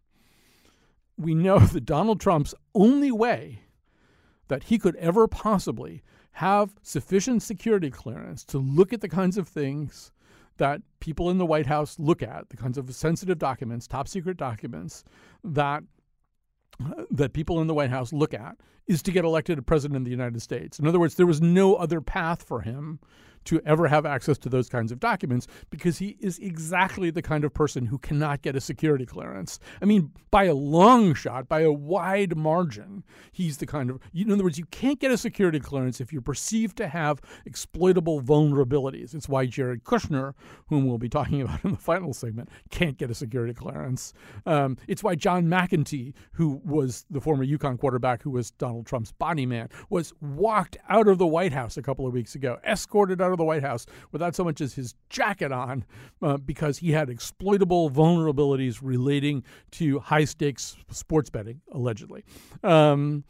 [1.16, 3.60] we know that Donald Trump's only way
[4.48, 6.02] that he could ever possibly
[6.36, 10.12] have sufficient security clearance to look at the kinds of things
[10.58, 14.36] that people in the White House look at, the kinds of sensitive documents, top secret
[14.36, 15.04] documents
[15.44, 15.82] that
[17.10, 20.04] that people in the White House look at is to get elected a president of
[20.04, 20.78] the United States.
[20.78, 22.98] In other words, there was no other path for him
[23.44, 27.44] to ever have access to those kinds of documents because he is exactly the kind
[27.44, 29.58] of person who cannot get a security clearance.
[29.80, 34.30] I mean, by a long shot, by a wide margin, he's the kind of, in
[34.30, 39.14] other words, you can't get a security clearance if you're perceived to have exploitable vulnerabilities.
[39.14, 40.34] It's why Jared Kushner,
[40.66, 44.12] whom we'll be talking about in the final segment, can't get a security clearance.
[44.46, 49.12] Um, it's why John McEntee, who was the former UConn quarterback, who was Donald Trump's
[49.12, 53.20] body man, was walked out of the White House a couple of weeks ago, escorted
[53.20, 55.84] out of the White House without so much as his jacket on
[56.22, 62.24] uh, because he had exploitable vulnerabilities relating to high stakes sports betting, allegedly.
[62.62, 63.24] Um,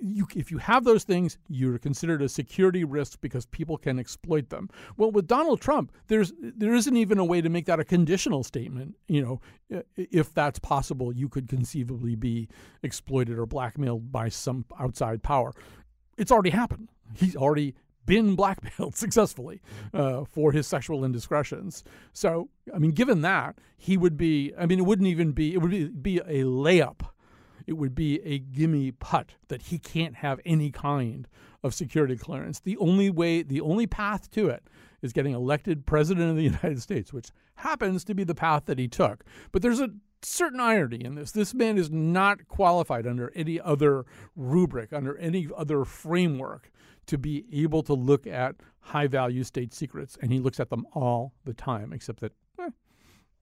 [0.00, 4.48] you, if you have those things, you're considered a security risk because people can exploit
[4.48, 4.70] them.
[4.96, 8.42] Well, with Donald Trump, there's there isn't even a way to make that a conditional
[8.42, 8.96] statement.
[9.08, 9.22] You
[9.70, 12.48] know, if that's possible, you could conceivably be
[12.82, 15.52] exploited or blackmailed by some outside power.
[16.16, 16.88] It's already happened.
[17.14, 17.74] He's already
[18.06, 19.60] been blackmailed successfully
[19.94, 21.84] uh, for his sexual indiscretions.
[22.12, 25.58] So, I mean, given that, he would be, I mean, it wouldn't even be, it
[25.58, 27.00] would be, be a layup.
[27.66, 31.28] It would be a gimme putt that he can't have any kind
[31.62, 32.60] of security clearance.
[32.60, 34.64] The only way, the only path to it
[35.00, 38.78] is getting elected president of the United States, which happens to be the path that
[38.78, 39.24] he took.
[39.52, 39.90] But there's a
[40.22, 41.32] certain irony in this.
[41.32, 46.70] This man is not qualified under any other rubric, under any other framework
[47.12, 50.16] to be able to look at high value state secrets.
[50.22, 52.70] And he looks at them all the time, except that, eh,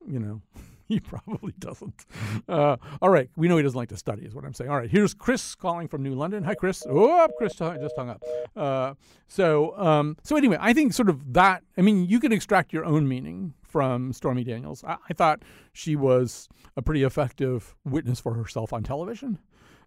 [0.05, 0.43] you know,
[0.89, 2.05] he probably doesn't.
[2.49, 3.31] Uh, all right.
[3.37, 4.71] We know he doesn't like to study, is what I'm saying.
[4.71, 4.91] All right.
[4.91, 6.43] Here's Chris calling from New London.
[6.43, 6.83] Hi, Chris.
[6.85, 8.25] Oh, Chris just hung up.
[8.57, 8.95] Uh,
[9.29, 12.85] so, um, so anyway, I think sort of that, I mean, you can extract your
[12.85, 14.83] own meaning from Stormy Daniels.
[14.83, 19.39] I, I thought she was a pretty effective witness for herself on television.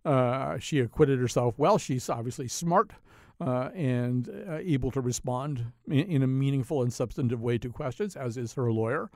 [0.06, 1.78] Uh, she acquitted herself well.
[1.78, 2.94] She's obviously smart
[3.42, 8.16] uh, and uh, able to respond in, in, a meaningful and substantive way to questions,
[8.16, 9.10] as is her lawyer.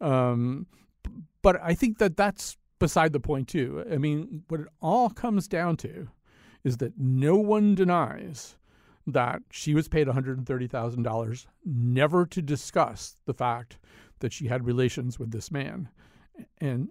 [0.00, 0.66] Um,
[1.42, 3.84] but I think that that's beside the point, too.
[3.90, 6.08] I mean, what it all comes down to
[6.64, 8.56] is that no one denies
[9.06, 13.78] that she was paid $130,000 never to discuss the fact
[14.20, 15.88] that she had relations with this man.
[16.58, 16.88] And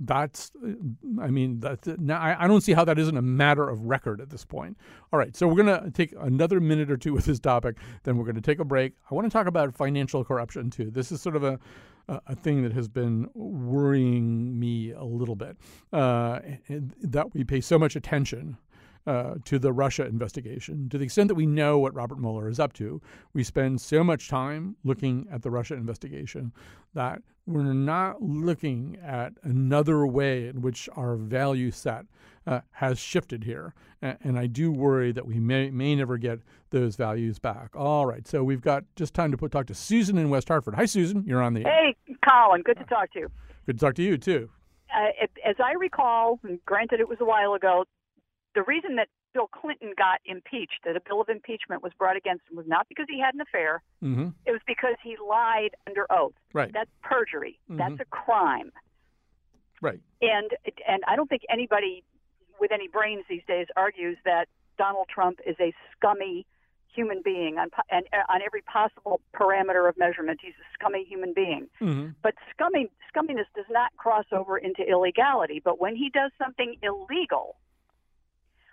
[0.00, 0.52] that's
[1.22, 4.20] i mean that's now I, I don't see how that isn't a matter of record
[4.20, 4.76] at this point.
[5.12, 8.16] All right so we're going to take another minute or two with this topic then
[8.16, 8.92] we're going to take a break.
[9.10, 10.90] I want to talk about financial corruption too.
[10.90, 11.58] This is sort of a
[12.08, 15.56] a thing that has been worrying me a little bit
[15.92, 16.38] uh,
[17.02, 18.56] that we pay so much attention
[19.06, 20.88] uh, to the Russia investigation.
[20.88, 23.00] To the extent that we know what Robert Mueller is up to,
[23.32, 26.52] we spend so much time looking at the Russia investigation
[26.94, 32.06] that we're not looking at another way in which our value set
[32.46, 33.74] uh, has shifted here.
[34.02, 36.40] And, and, I do worry that we may, may never get
[36.70, 37.70] those values back.
[37.74, 40.74] All right, so we've got just time to put, talk to Susan in West Hartford.
[40.74, 41.24] Hi, Susan.
[41.26, 41.96] You're on the Hey,
[42.28, 42.62] Colin.
[42.62, 43.30] Good to talk to you.
[43.66, 44.50] Good to talk to you, too.
[44.94, 47.84] Uh, as I recall, granted it was a while ago,
[48.56, 52.42] the reason that Bill Clinton got impeached, that a bill of impeachment was brought against
[52.50, 53.82] him, was not because he had an affair.
[54.02, 54.28] Mm-hmm.
[54.46, 56.32] It was because he lied under oath.
[56.54, 56.72] Right.
[56.72, 57.60] That's perjury.
[57.70, 57.76] Mhm.
[57.76, 58.72] That's a crime.
[59.82, 60.00] Right.
[60.22, 60.50] And
[60.88, 62.02] and I don't think anybody
[62.58, 64.48] with any brains these days argues that
[64.78, 66.46] Donald Trump is a scummy
[66.94, 70.40] human being on and uh, on every possible parameter of measurement.
[70.42, 71.68] He's a scummy human being.
[71.80, 72.08] Mm-hmm.
[72.22, 75.60] But scummy, scumminess does not cross over into illegality.
[75.62, 77.56] But when he does something illegal,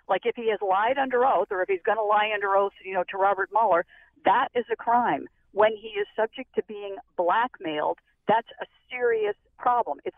[0.08, 2.72] like if he has lied under oath or if he's going to lie under oath,
[2.84, 3.86] you know, to Robert Mueller,
[4.24, 5.28] that is a crime.
[5.52, 9.98] When he is subject to being blackmailed, that's a serious problem.
[10.04, 10.16] It's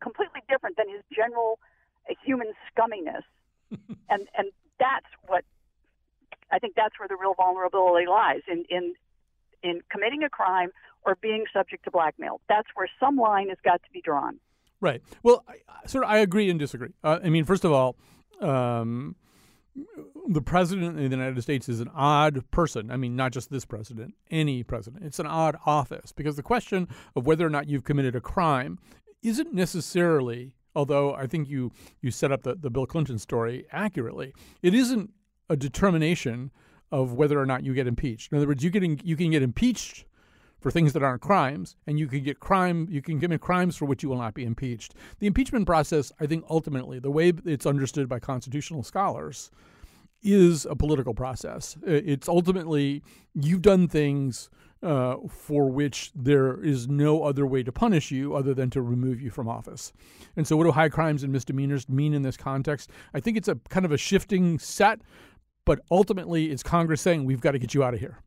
[0.00, 1.58] completely different than his general
[2.08, 3.22] uh, human scumminess.
[4.08, 5.44] and and that's what
[6.50, 8.94] I think that's where the real vulnerability lies in in
[9.62, 10.70] in committing a crime
[11.04, 12.40] or being subject to blackmail.
[12.48, 14.38] That's where some line has got to be drawn.
[14.80, 15.02] Right.
[15.22, 16.92] Well, I, sort of, I agree and disagree.
[17.02, 17.96] Uh, I mean, first of all,
[18.40, 19.16] um,
[20.28, 22.90] the president of the United States is an odd person.
[22.90, 25.04] I mean, not just this president, any president.
[25.04, 28.78] It's an odd office because the question of whether or not you've committed a crime
[29.22, 34.32] isn't necessarily, although I think you you set up the, the Bill Clinton story accurately,
[34.62, 35.10] it isn't
[35.48, 36.50] a determination
[36.90, 38.32] of whether or not you get impeached.
[38.32, 40.04] In other words, you can you can get impeached
[40.60, 43.84] for things that aren't crimes, and you can get crime you can commit crimes for
[43.84, 44.94] which you will not be impeached.
[45.18, 49.50] The impeachment process, I think, ultimately, the way it's understood by constitutional scholars,
[50.22, 51.76] is a political process.
[51.86, 53.02] It's ultimately
[53.34, 54.50] you've done things
[54.82, 59.20] uh, for which there is no other way to punish you other than to remove
[59.20, 59.92] you from office.
[60.36, 62.90] And so, what do high crimes and misdemeanors mean in this context?
[63.12, 65.00] I think it's a kind of a shifting set,
[65.68, 68.20] but ultimately, it's Congress saying we've got to get you out of here.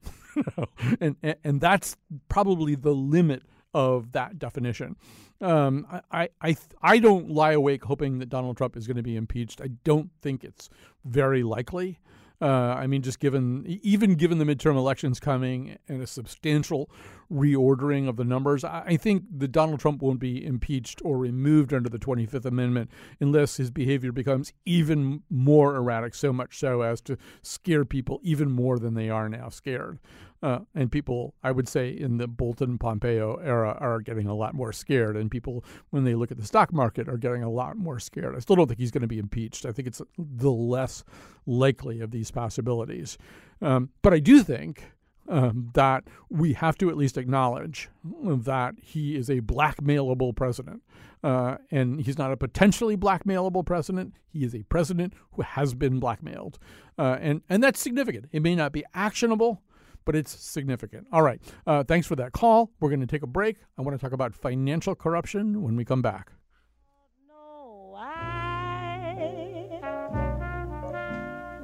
[1.01, 1.97] and, and and that's
[2.29, 3.41] probably the limit
[3.73, 4.95] of that definition.
[5.41, 9.15] Um, I, I I don't lie awake hoping that Donald Trump is going to be
[9.15, 9.59] impeached.
[9.59, 10.69] I don't think it's
[11.03, 11.97] very likely.
[12.39, 16.91] Uh, I mean, just given even given the midterm elections coming and a substantial
[17.31, 21.89] reordering of the numbers, I, think that Donald Trump won't be impeached or removed under
[21.89, 27.17] the 25th Amendment unless his behavior becomes even more erratic, so much so as to
[27.41, 29.99] scare people even more than they are now scared.
[30.43, 34.55] Uh, and people, I would say, in the Bolton Pompeo era, are getting a lot
[34.55, 35.15] more scared.
[35.15, 38.35] And people, when they look at the stock market, are getting a lot more scared.
[38.35, 39.67] I still don't think he's going to be impeached.
[39.67, 41.03] I think it's the less
[41.45, 43.19] likely of these possibilities.
[43.61, 44.91] Um, but I do think
[45.31, 50.83] um, that we have to at least acknowledge that he is a blackmailable president.
[51.23, 54.13] Uh, and he's not a potentially blackmailable president.
[54.27, 56.59] He is a president who has been blackmailed.
[56.97, 58.25] Uh, and, and that's significant.
[58.31, 59.61] It may not be actionable,
[60.03, 61.07] but it's significant.
[61.11, 61.41] All right.
[61.65, 62.71] Uh, thanks for that call.
[62.79, 63.57] We're going to take a break.
[63.77, 66.31] I want to talk about financial corruption when we come back.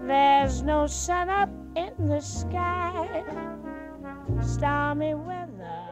[0.07, 3.23] There's no sun up in the sky,
[4.41, 5.83] stormy weather.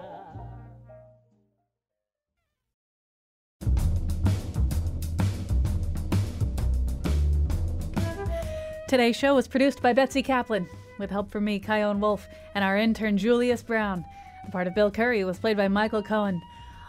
[8.88, 10.67] Today's show was produced by Betsy Kaplan,
[10.97, 14.03] with help from me, Chion Wolf, and our intern Julius Brown.
[14.45, 16.41] The part of Bill Curry was played by Michael Cohen.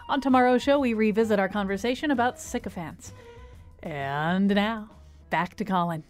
[0.08, 3.12] On tomorrow's show, we revisit our conversation about sycophants.
[3.82, 4.88] And now,
[5.28, 6.04] back to Colin.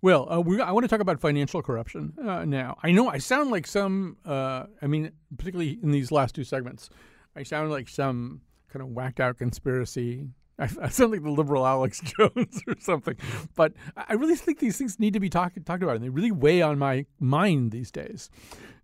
[0.00, 2.78] Well, uh, we, I want to talk about financial corruption uh, now.
[2.82, 6.88] I know I sound like some, uh, I mean, particularly in these last two segments,
[7.34, 8.42] I sound like some
[8.72, 10.28] kind of whacked out conspiracy.
[10.56, 13.16] I, I sound like the liberal Alex Jones or something.
[13.56, 16.32] But I really think these things need to be talk, talked about, and they really
[16.32, 18.30] weigh on my mind these days.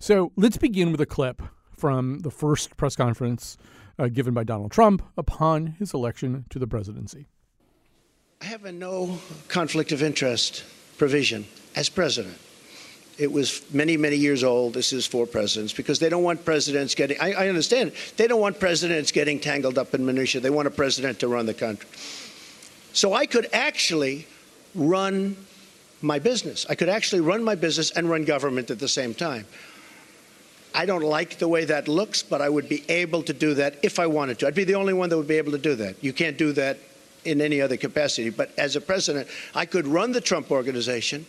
[0.00, 1.42] So let's begin with a clip
[1.76, 3.56] from the first press conference
[4.00, 7.28] uh, given by Donald Trump upon his election to the presidency.
[8.40, 10.64] I have a no conflict of interest
[10.98, 12.38] provision as president.
[13.16, 14.74] It was many, many years old.
[14.74, 18.40] This is for presidents because they don't want presidents getting, I, I understand, they don't
[18.40, 20.40] want presidents getting tangled up in minutiae.
[20.40, 21.88] They want a president to run the country.
[22.92, 24.26] So I could actually
[24.74, 25.36] run
[26.02, 26.66] my business.
[26.68, 29.46] I could actually run my business and run government at the same time.
[30.74, 33.76] I don't like the way that looks, but I would be able to do that
[33.82, 34.48] if I wanted to.
[34.48, 36.02] I'd be the only one that would be able to do that.
[36.02, 36.78] You can't do that
[37.24, 38.30] in any other capacity.
[38.30, 41.26] But as a president, I could run the Trump organization,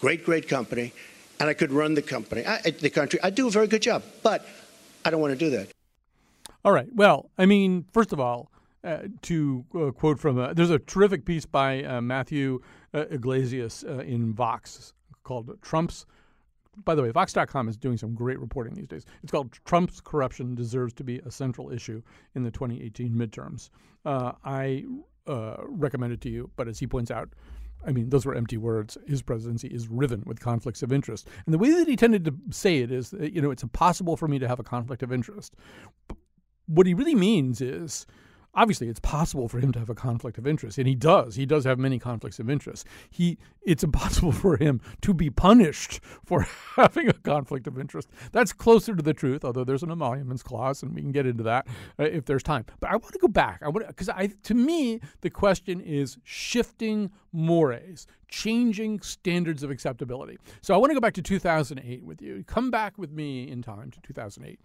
[0.00, 0.92] great, great company,
[1.40, 3.18] and I could run the company, I, the country.
[3.22, 4.46] I do a very good job, but
[5.04, 5.68] I don't want to do that.
[6.64, 6.88] All right.
[6.94, 8.50] Well, I mean, first of all,
[8.84, 12.60] uh, to uh, quote from a, there's a terrific piece by uh, Matthew
[12.92, 16.06] uh, Yglesias uh, in Vox called Trump's.
[16.84, 19.06] By the way, Vox.com is doing some great reporting these days.
[19.22, 22.02] It's called Trump's Corruption Deserves to be a Central Issue
[22.34, 23.70] in the 2018 Midterms.
[24.04, 24.84] Uh, I
[25.26, 26.50] uh, recommended to you.
[26.56, 27.30] But as he points out,
[27.86, 28.96] I mean, those were empty words.
[29.06, 31.28] His presidency is riven with conflicts of interest.
[31.44, 34.28] And the way that he tended to say it is, you know, it's impossible for
[34.28, 35.54] me to have a conflict of interest.
[36.08, 36.16] But
[36.66, 38.06] what he really means is
[38.54, 41.36] obviously it's possible for him to have a conflict of interest and he does.
[41.36, 42.86] He does have many conflicts of interest.
[43.10, 46.46] He it's impossible for him to be punished for
[46.76, 48.08] having a conflict of interest.
[48.32, 51.42] That's closer to the truth although there's an emoluments clause and we can get into
[51.44, 51.66] that
[51.98, 52.64] uh, if there's time.
[52.80, 53.60] But i want to go back.
[53.62, 60.38] I want because i to me the question is shifting mores changing standards of acceptability.
[60.60, 62.44] So i want to go back to 2008 with you.
[62.46, 64.58] Come back with me in time to 2008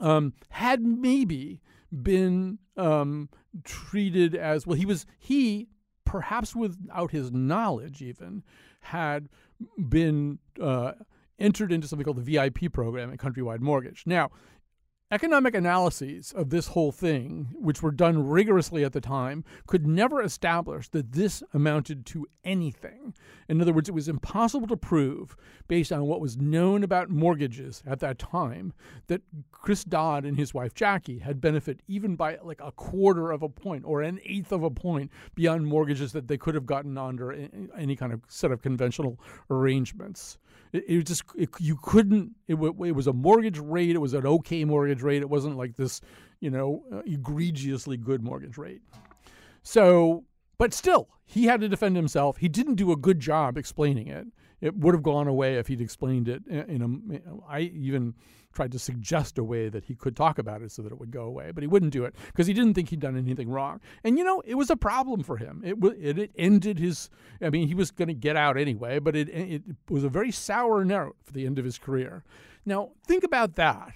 [0.00, 1.60] um, had maybe
[2.02, 3.28] been um,
[3.64, 4.76] treated as well.
[4.76, 5.68] He was he
[6.04, 8.42] perhaps without his knowledge even
[8.80, 9.28] had
[9.88, 10.92] been uh,
[11.38, 14.04] entered into something called the VIP program at Countrywide Mortgage.
[14.06, 14.30] Now,
[15.12, 20.20] Economic analyses of this whole thing, which were done rigorously at the time, could never
[20.20, 23.14] establish that this amounted to anything.
[23.48, 25.36] In other words, it was impossible to prove,
[25.68, 28.72] based on what was known about mortgages at that time,
[29.06, 33.44] that Chris Dodd and his wife Jackie had benefited even by like a quarter of
[33.44, 36.98] a point or an eighth of a point beyond mortgages that they could have gotten
[36.98, 37.30] under
[37.78, 40.38] any kind of set of conventional arrangements.
[40.76, 42.32] It, it just it, you couldn't.
[42.46, 43.90] It, it was a mortgage rate.
[43.90, 45.22] It was an okay mortgage rate.
[45.22, 46.00] It wasn't like this,
[46.40, 48.82] you know, uh, egregiously good mortgage rate.
[49.62, 50.24] So,
[50.58, 52.36] but still, he had to defend himself.
[52.36, 54.26] He didn't do a good job explaining it.
[54.60, 57.50] It would have gone away if he'd explained it in a.
[57.50, 58.14] I even
[58.56, 61.10] tried to suggest a way that he could talk about it so that it would
[61.10, 63.80] go away, but he wouldn't do it because he didn't think he'd done anything wrong.
[64.02, 65.62] And you know, it was a problem for him.
[65.64, 67.10] It it, it ended his.
[67.40, 70.32] I mean, he was going to get out anyway, but it it was a very
[70.32, 72.24] sour note for the end of his career.
[72.64, 73.92] Now think about that.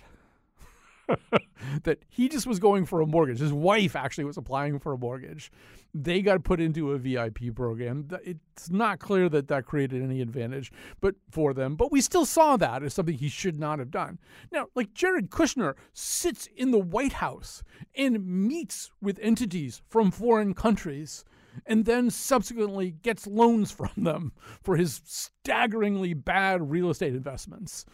[1.83, 3.41] that he just was going for a mortgage.
[3.41, 5.51] His wife actually was applying for a mortgage.
[5.95, 8.09] They got put into a VIP program.
[8.25, 12.57] It's not clear that that created any advantage but for them, but we still saw
[12.57, 14.19] that as something he should not have done.
[14.53, 17.63] Now, like Jared Kushner sits in the White House
[17.97, 21.25] and meets with entities from foreign countries
[21.67, 24.33] and then subsequently gets loans from them
[24.63, 27.85] for his staggeringly bad real estate investments.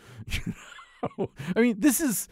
[1.56, 2.28] I mean, this is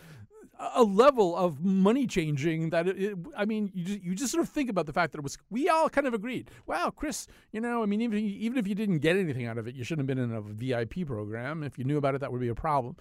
[0.75, 4.43] a level of money changing that it, it, I mean, you just, you just sort
[4.43, 6.51] of think about the fact that it was we all kind of agreed.
[6.67, 9.67] Wow, Chris, you know, I mean, even even if you didn't get anything out of
[9.67, 11.63] it, you shouldn't have been in a VIP program.
[11.63, 12.97] If you knew about it, that would be a problem.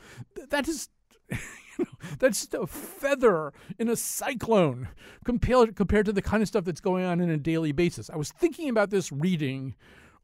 [0.50, 0.90] That is.
[1.80, 4.90] You know, that's just a feather in a cyclone
[5.26, 8.12] compared compared to the kind of stuff that's going on in a daily basis.
[8.12, 9.74] I was thinking about this reading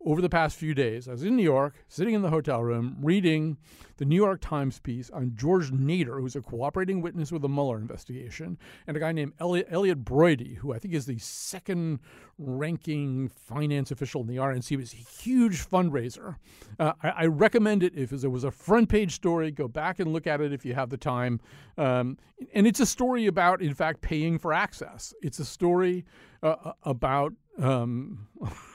[0.06, 1.08] over the past few days.
[1.08, 3.58] I was in New York, sitting in the hotel room, reading
[3.98, 7.78] the New York Times piece on George Nader, who's a cooperating witness with the Mueller
[7.78, 12.00] investigation, and a guy named Elliott, Elliott Broidy, who I think is the second
[12.38, 14.78] ranking finance official in the RNC.
[14.78, 16.38] Was a huge fundraiser.
[16.80, 19.52] Uh, I, I, recommend it if it was a front page story.
[19.52, 21.42] Go back and look at it if you have the time.
[21.78, 22.18] Um,
[22.54, 25.14] and it's a story about, in fact, paying for access.
[25.22, 26.06] It's a story
[26.42, 27.34] uh, about.
[27.58, 28.28] Um,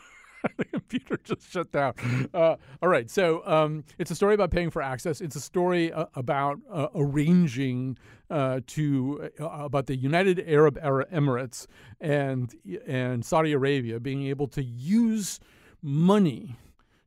[0.56, 1.94] the computer just shut down.
[2.34, 5.20] Uh, all right, so um, it's a story about paying for access.
[5.20, 7.96] It's a story uh, about uh, arranging
[8.30, 11.66] uh, to uh, about the United Arab Emirates
[12.00, 12.54] and
[12.86, 15.40] and Saudi Arabia being able to use
[15.82, 16.56] money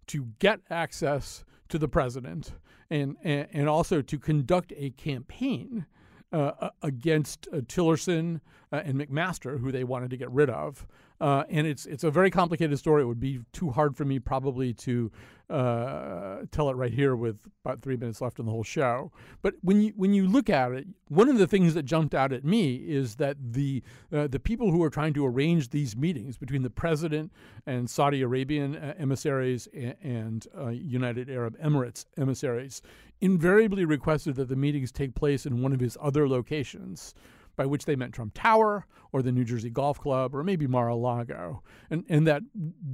[0.07, 2.53] to get access to the president
[2.89, 5.85] and and, and also to conduct a campaign.
[6.33, 10.85] Uh, against Tillerson and McMaster, who they wanted to get rid of,
[11.20, 13.01] uh, and it's it's a very complicated story.
[13.01, 15.11] It would be too hard for me probably to
[15.49, 19.11] uh, tell it right here with about three minutes left in the whole show.
[19.41, 22.34] But when you when you look at it, one of the things that jumped out
[22.34, 23.82] at me is that the
[24.13, 27.32] uh, the people who are trying to arrange these meetings between the president
[27.65, 32.82] and Saudi Arabian uh, emissaries and, and uh, United Arab Emirates emissaries
[33.22, 37.15] invariably requested that the meetings take place in one of his other locations
[37.58, 41.64] by which they meant Trump Tower or the New Jersey Golf Club or maybe Mar-a-Lago.
[41.89, 42.43] And, and that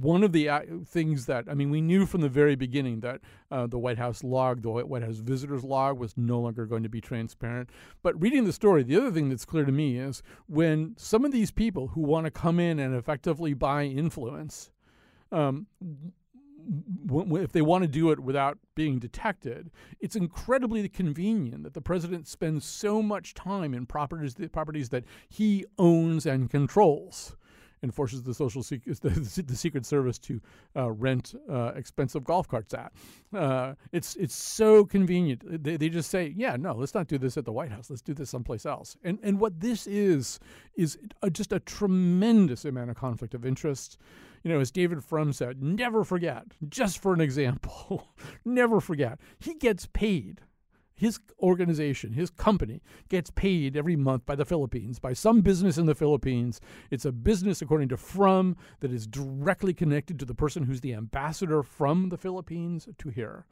[0.00, 3.20] one of the uh, things that, I mean, we knew from the very beginning that
[3.50, 6.88] uh, the White House log, the White House visitors log, was no longer going to
[6.88, 7.70] be transparent.
[8.02, 11.32] But reading the story, the other thing that's clear to me is when some of
[11.32, 14.70] these people who want to come in and effectively buy influence,
[15.30, 15.66] um,
[17.08, 22.26] if they want to do it without being detected, it's incredibly convenient that the president
[22.26, 27.36] spends so much time in properties properties that he owns and controls,
[27.84, 30.40] and forces the social the, the Secret Service to
[30.74, 32.92] uh, rent uh, expensive golf carts at.
[33.32, 35.42] Uh, it's it's so convenient.
[35.62, 37.90] They, they just say, yeah, no, let's not do this at the White House.
[37.90, 38.96] Let's do this someplace else.
[39.04, 40.40] And and what this is
[40.74, 43.98] is a, just a tremendous amount of conflict of interest
[44.44, 48.08] you know, as David Frum said, never forget, just for an example,
[48.44, 50.42] never forget, he gets paid.
[50.96, 55.86] His organization, his company, gets paid every month by the Philippines, by some business in
[55.86, 56.60] the Philippines.
[56.90, 60.94] It's a business, according to Frum, that is directly connected to the person who's the
[60.94, 63.44] ambassador from the Philippines to here.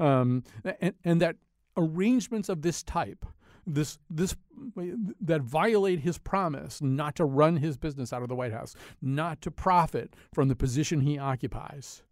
[0.00, 0.42] Um,
[0.80, 1.36] and, and that
[1.76, 3.26] arrangements of this type
[3.66, 4.36] this this
[5.20, 9.40] that violate his promise not to run his business out of the White House, not
[9.42, 12.02] to profit from the position he occupies,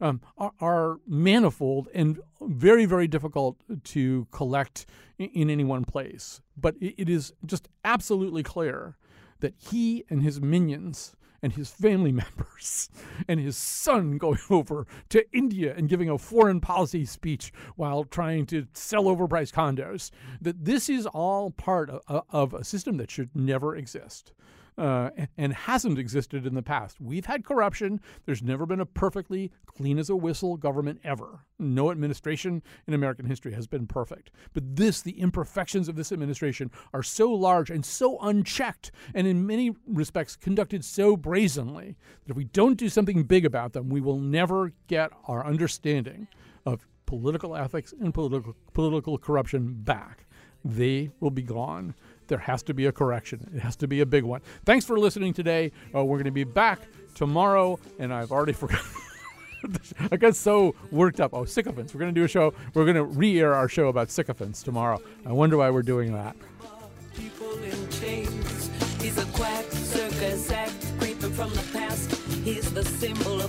[0.00, 4.86] um, are, are, manifold and very very difficult to collect
[5.18, 6.40] in, in any one place.
[6.56, 8.96] But it, it is just absolutely clear
[9.40, 12.88] that he and his minions and his family members
[13.28, 18.46] and his son going over to India and giving a foreign policy speech while trying
[18.46, 20.10] to sell overpriced condos.
[20.40, 24.32] That this is all part of, of a system that should never exist
[24.76, 27.00] uh, and hasn't existed in the past.
[27.00, 28.00] We've had corruption.
[28.26, 31.40] There's never been a perfectly clean as a whistle government ever.
[31.58, 34.30] No administration in American history has been perfect.
[34.52, 39.46] But this, the imperfections of this administration, are so large and so unchecked, and in
[39.46, 44.00] many respects conducted so brazenly, that if we don't do something big about them, we
[44.00, 46.26] will never get our understanding
[46.66, 50.26] of political ethics and political, political corruption back.
[50.64, 51.94] They will be gone
[52.28, 53.50] there has to be a correction.
[53.54, 54.40] It has to be a big one.
[54.64, 55.72] Thanks for listening today.
[55.94, 56.80] Uh, we're going to be back
[57.14, 58.86] tomorrow, and I've already forgotten.
[60.10, 61.32] I got so worked up.
[61.32, 61.94] Oh, sycophants.
[61.94, 62.52] We're going to do a show.
[62.74, 65.00] We're going to re air our show about sycophants tomorrow.
[65.24, 66.36] I wonder why we're doing that.
[69.00, 72.14] He's a quack, circus act, creeping from the past.
[72.44, 73.40] He's the symbol